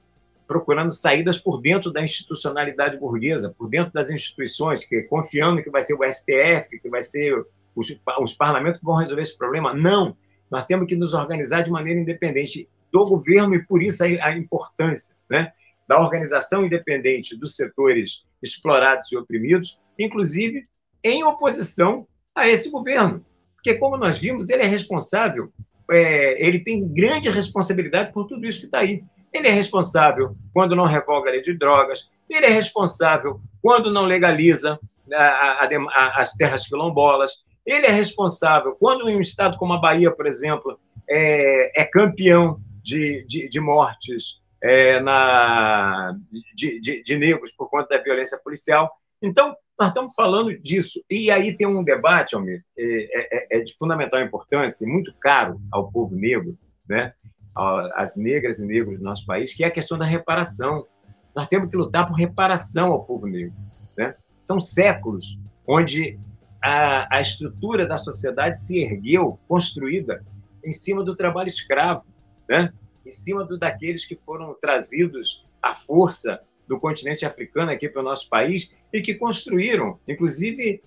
[0.46, 5.80] procurando saídas por dentro da institucionalidade burguesa, por dentro das instituições, que confiando que vai
[5.80, 7.40] ser o STF, que vai ser
[7.74, 9.72] os, os parlamentos que vão resolver esse problema.
[9.72, 10.16] Não!
[10.50, 14.36] Nós temos que nos organizar de maneira independente do governo e, por isso, a, a
[14.36, 15.52] importância né,
[15.88, 20.64] da organização independente dos setores explorados e oprimidos, inclusive
[21.04, 23.24] em oposição a esse governo.
[23.62, 25.52] Porque, como nós vimos, ele é responsável,
[25.90, 29.04] é, ele tem grande responsabilidade por tudo isso que está aí.
[29.32, 34.04] Ele é responsável quando não revoga a lei de drogas, ele é responsável quando não
[34.04, 34.78] legaliza
[35.12, 37.32] a, a, a, as terras quilombolas,
[37.66, 42.60] ele é responsável quando em um estado como a Bahia, por exemplo, é, é campeão
[42.82, 46.16] de, de, de mortes é, na,
[46.54, 48.90] de, de, de negros por conta da violência policial.
[49.22, 51.02] Então, nós estamos falando disso.
[51.08, 55.90] E aí tem um debate, Almir, é, é, é de fundamental importância, muito caro ao
[55.90, 57.14] povo negro, né?
[57.94, 60.86] às negras e negros do nosso país, que é a questão da reparação.
[61.34, 63.54] Nós temos que lutar por reparação ao povo negro.
[63.96, 64.14] Né?
[64.38, 66.18] São séculos onde
[66.62, 70.22] a, a estrutura da sociedade se ergueu, construída
[70.62, 72.04] em cima do trabalho escravo,
[72.46, 72.70] né?
[73.06, 78.04] em cima do, daqueles que foram trazidos à força do continente africano aqui para o
[78.04, 80.80] nosso país e que construíram, inclusive,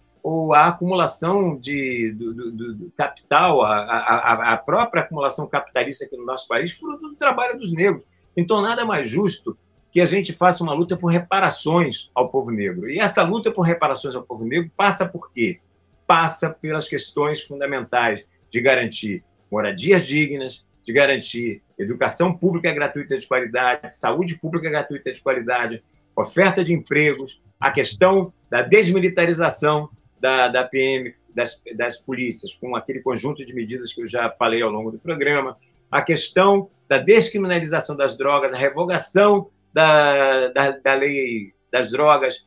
[0.55, 6.25] a acumulação de, do, do, do capital, a, a, a, própria acumulação capitalista aqui no
[6.25, 8.05] nosso país, fruto do trabalho dos negros.
[8.36, 9.57] Então, nada mais justo
[9.91, 12.89] que a gente faça uma luta por reparações ao povo negro.
[12.89, 15.59] E essa luta por reparações ao povo negro passa por quê?
[16.07, 19.21] Passa pelas questões fundamentais de garantir
[19.51, 25.84] moradias dignas, de garantir educação pública gratuita de qualidade, saúde pública gratuita de qualidade,
[26.15, 32.99] oferta de empregos, a questão da desmilitarização da, da PM, das, das polícias, com aquele
[32.99, 35.57] conjunto de medidas que eu já falei ao longo do programa,
[35.89, 42.45] a questão da descriminalização das drogas, a revogação da, da, da lei das drogas,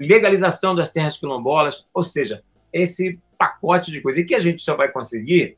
[0.00, 4.22] legalização das terras quilombolas, ou seja, esse pacote de coisas.
[4.22, 5.56] E que a gente só vai conseguir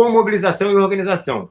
[0.00, 1.50] com mobilização e organização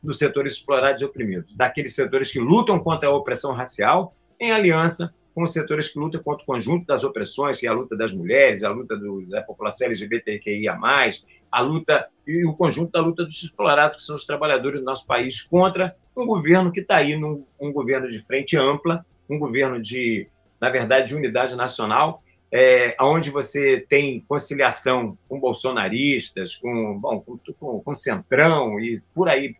[0.00, 5.12] dos setores explorados e oprimidos, daqueles setores que lutam contra a opressão racial, em aliança
[5.34, 8.12] com os setores que lutam contra o conjunto das opressões, que é a luta das
[8.12, 10.78] mulheres, a luta do, da população LGBTQIA+,
[11.50, 15.04] a luta e o conjunto da luta dos explorados, que são os trabalhadores do nosso
[15.04, 19.82] país, contra um governo que está aí, num, um governo de frente ampla, um governo
[19.82, 20.28] de,
[20.60, 27.38] na verdade, de unidade nacional, é, onde você tem conciliação com bolsonaristas, com, bom, com,
[27.58, 29.54] com, com centrão e por aí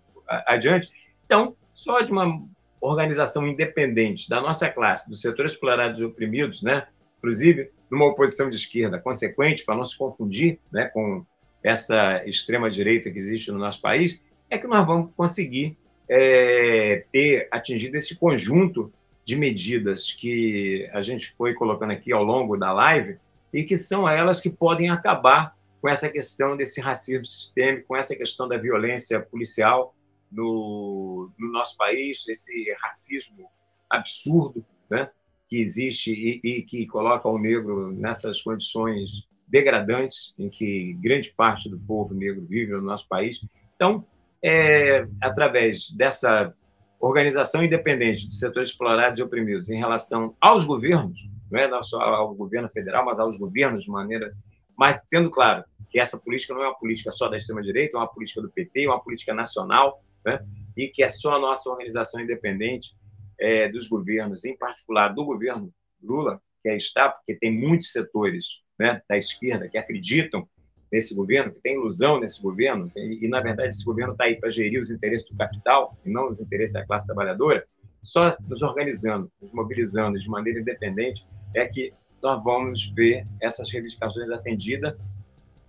[0.46, 0.88] adiante.
[1.24, 2.42] Então, só de uma
[2.80, 6.86] organização independente da nossa classe, dos setores explorados e oprimidos, né?
[7.18, 11.24] inclusive numa oposição de esquerda consequente, para não se confundir né, com
[11.62, 15.76] essa extrema-direita que existe no nosso país, é que nós vamos conseguir
[16.08, 18.92] é, ter atingido esse conjunto
[19.28, 23.18] de medidas que a gente foi colocando aqui ao longo da live
[23.52, 28.16] e que são elas que podem acabar com essa questão desse racismo sistêmico, com essa
[28.16, 29.94] questão da violência policial
[30.32, 33.50] no, no nosso país, esse racismo
[33.90, 35.10] absurdo né,
[35.46, 41.68] que existe e, e que coloca o negro nessas condições degradantes em que grande parte
[41.68, 43.46] do povo negro vive no nosso país.
[43.76, 44.06] Então,
[44.42, 46.54] é, através dessa
[47.00, 52.34] organização independente dos setores explorados e oprimidos em relação aos governos, não é só ao
[52.34, 54.34] governo federal, mas aos governos de maneira.
[54.76, 58.08] Mas tendo claro que essa política não é uma política só da extrema-direita, é uma
[58.08, 60.44] política do PT, é uma política nacional, né?
[60.76, 62.94] e que é só a nossa organização independente
[63.38, 65.72] é, dos governos, em particular do governo
[66.02, 70.48] Lula, que é está, porque tem muitos setores né, da esquerda que acreditam
[70.90, 74.50] nesse governo, que tem ilusão nesse governo, e, na verdade esse governo está aí para
[74.50, 77.66] gerir os interesses do capital e não os interesses da classe trabalhadora,
[78.02, 84.30] só nos organizando, nos mobilizando de maneira independente, é que nós vamos ver essas reivindicações
[84.30, 84.94] atendidas,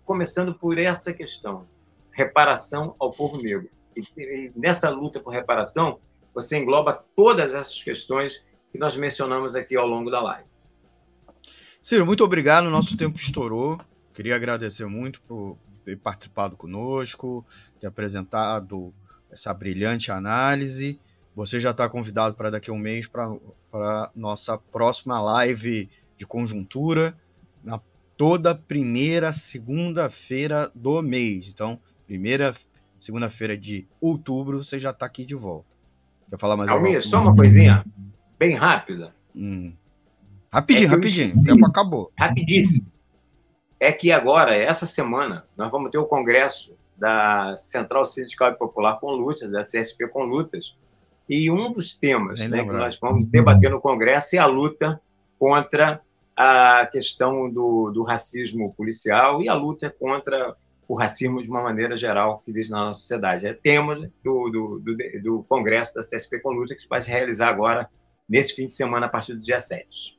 [0.05, 1.67] começando por essa questão,
[2.11, 3.69] reparação ao povo negro.
[3.95, 5.99] E nessa luta por reparação,
[6.33, 10.47] você engloba todas essas questões que nós mencionamos aqui ao longo da live.
[11.81, 12.69] Ciro, muito obrigado.
[12.69, 13.79] Nosso tempo estourou.
[14.19, 17.45] Queria agradecer muito por ter participado conosco,
[17.79, 18.93] ter apresentado
[19.31, 20.99] essa brilhante análise.
[21.33, 27.15] Você já está convidado para daqui a um mês para nossa próxima live de conjuntura,
[27.63, 27.79] na
[28.17, 31.47] toda primeira segunda-feira do mês.
[31.47, 32.53] Então, primeira
[32.99, 35.77] segunda-feira de outubro, você já está aqui de volta.
[36.29, 37.09] Quer falar mais Calminha, alguma?
[37.09, 37.85] só uma coisinha
[38.37, 39.15] bem rápida.
[39.33, 39.73] Hum.
[40.51, 41.39] Rapidinho, é rapidinho.
[41.39, 42.11] O tempo acabou.
[42.19, 42.98] Rapidíssimo
[43.79, 48.99] é que agora, essa semana, nós vamos ter o congresso da Central Sindical e Popular
[48.99, 50.75] com Lutas, da CSP com Lutas,
[51.29, 54.99] e um dos temas né, que nós vamos debater no congresso é a luta
[55.37, 56.01] contra
[56.35, 60.55] a questão do, do racismo policial e a luta contra
[60.87, 63.45] o racismo de uma maneira geral que existe na nossa sociedade.
[63.45, 67.49] É tema do, do, do, do congresso da CSP com Lutas que vai se realizar
[67.49, 67.87] agora,
[68.27, 70.18] nesse fim de semana, a partir do dia 7.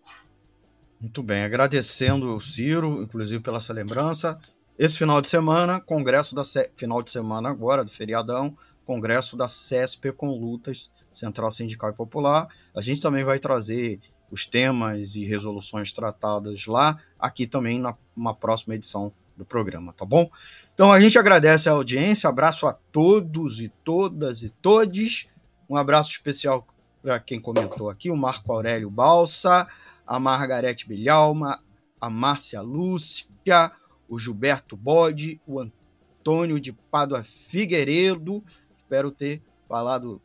[1.01, 4.39] Muito bem, agradecendo o Ciro, inclusive, pela essa lembrança.
[4.79, 6.43] Esse final de semana, congresso da
[6.77, 8.55] final de semana agora, do feriadão,
[8.85, 12.49] congresso da CESP com lutas, Central Sindical e Popular.
[12.77, 13.99] A gente também vai trazer
[14.31, 20.05] os temas e resoluções tratadas lá, aqui também na uma próxima edição do programa, tá
[20.05, 20.31] bom?
[20.75, 25.29] Então a gente agradece a audiência, abraço a todos e todas e todes.
[25.69, 26.67] Um abraço especial
[27.03, 29.67] para quem comentou aqui, o Marco Aurélio Balsa,
[30.11, 31.63] a Margarete Bilhalma,
[32.01, 33.71] a Márcia Lúcia,
[34.09, 38.45] o Gilberto Bode, o Antônio de Pádua Figueiredo.
[38.77, 40.21] Espero ter falado,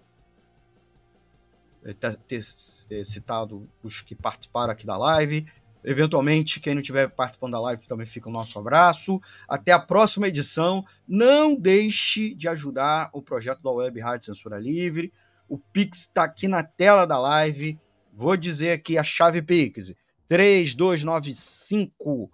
[1.84, 2.42] eh, ter
[2.90, 5.46] eh, citado os que participaram aqui da live.
[5.84, 9.22] Eventualmente, quem não estiver participando da live também fica o nosso abraço.
[9.48, 10.84] Até a próxima edição.
[11.08, 15.14] Não deixe de ajudar o projeto da Web Rádio Censura Livre.
[15.48, 17.80] O Pix está aqui na tela da live.
[18.18, 19.94] Vou dizer aqui a chave Pix:
[20.26, 22.32] 3295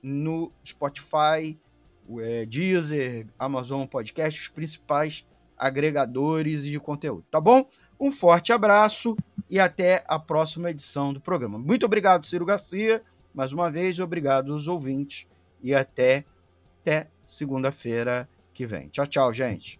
[0.01, 1.59] no Spotify,
[2.19, 5.25] é, Deezer, Amazon Podcast, os principais
[5.57, 7.67] agregadores de conteúdo, tá bom?
[7.99, 9.15] Um forte abraço
[9.47, 11.59] e até a próxima edição do programa.
[11.59, 13.03] Muito obrigado, Ciro Garcia.
[13.33, 15.27] Mais uma vez, obrigado aos ouvintes
[15.61, 16.25] e até,
[16.81, 18.89] até segunda-feira que vem.
[18.89, 19.79] Tchau, tchau, gente.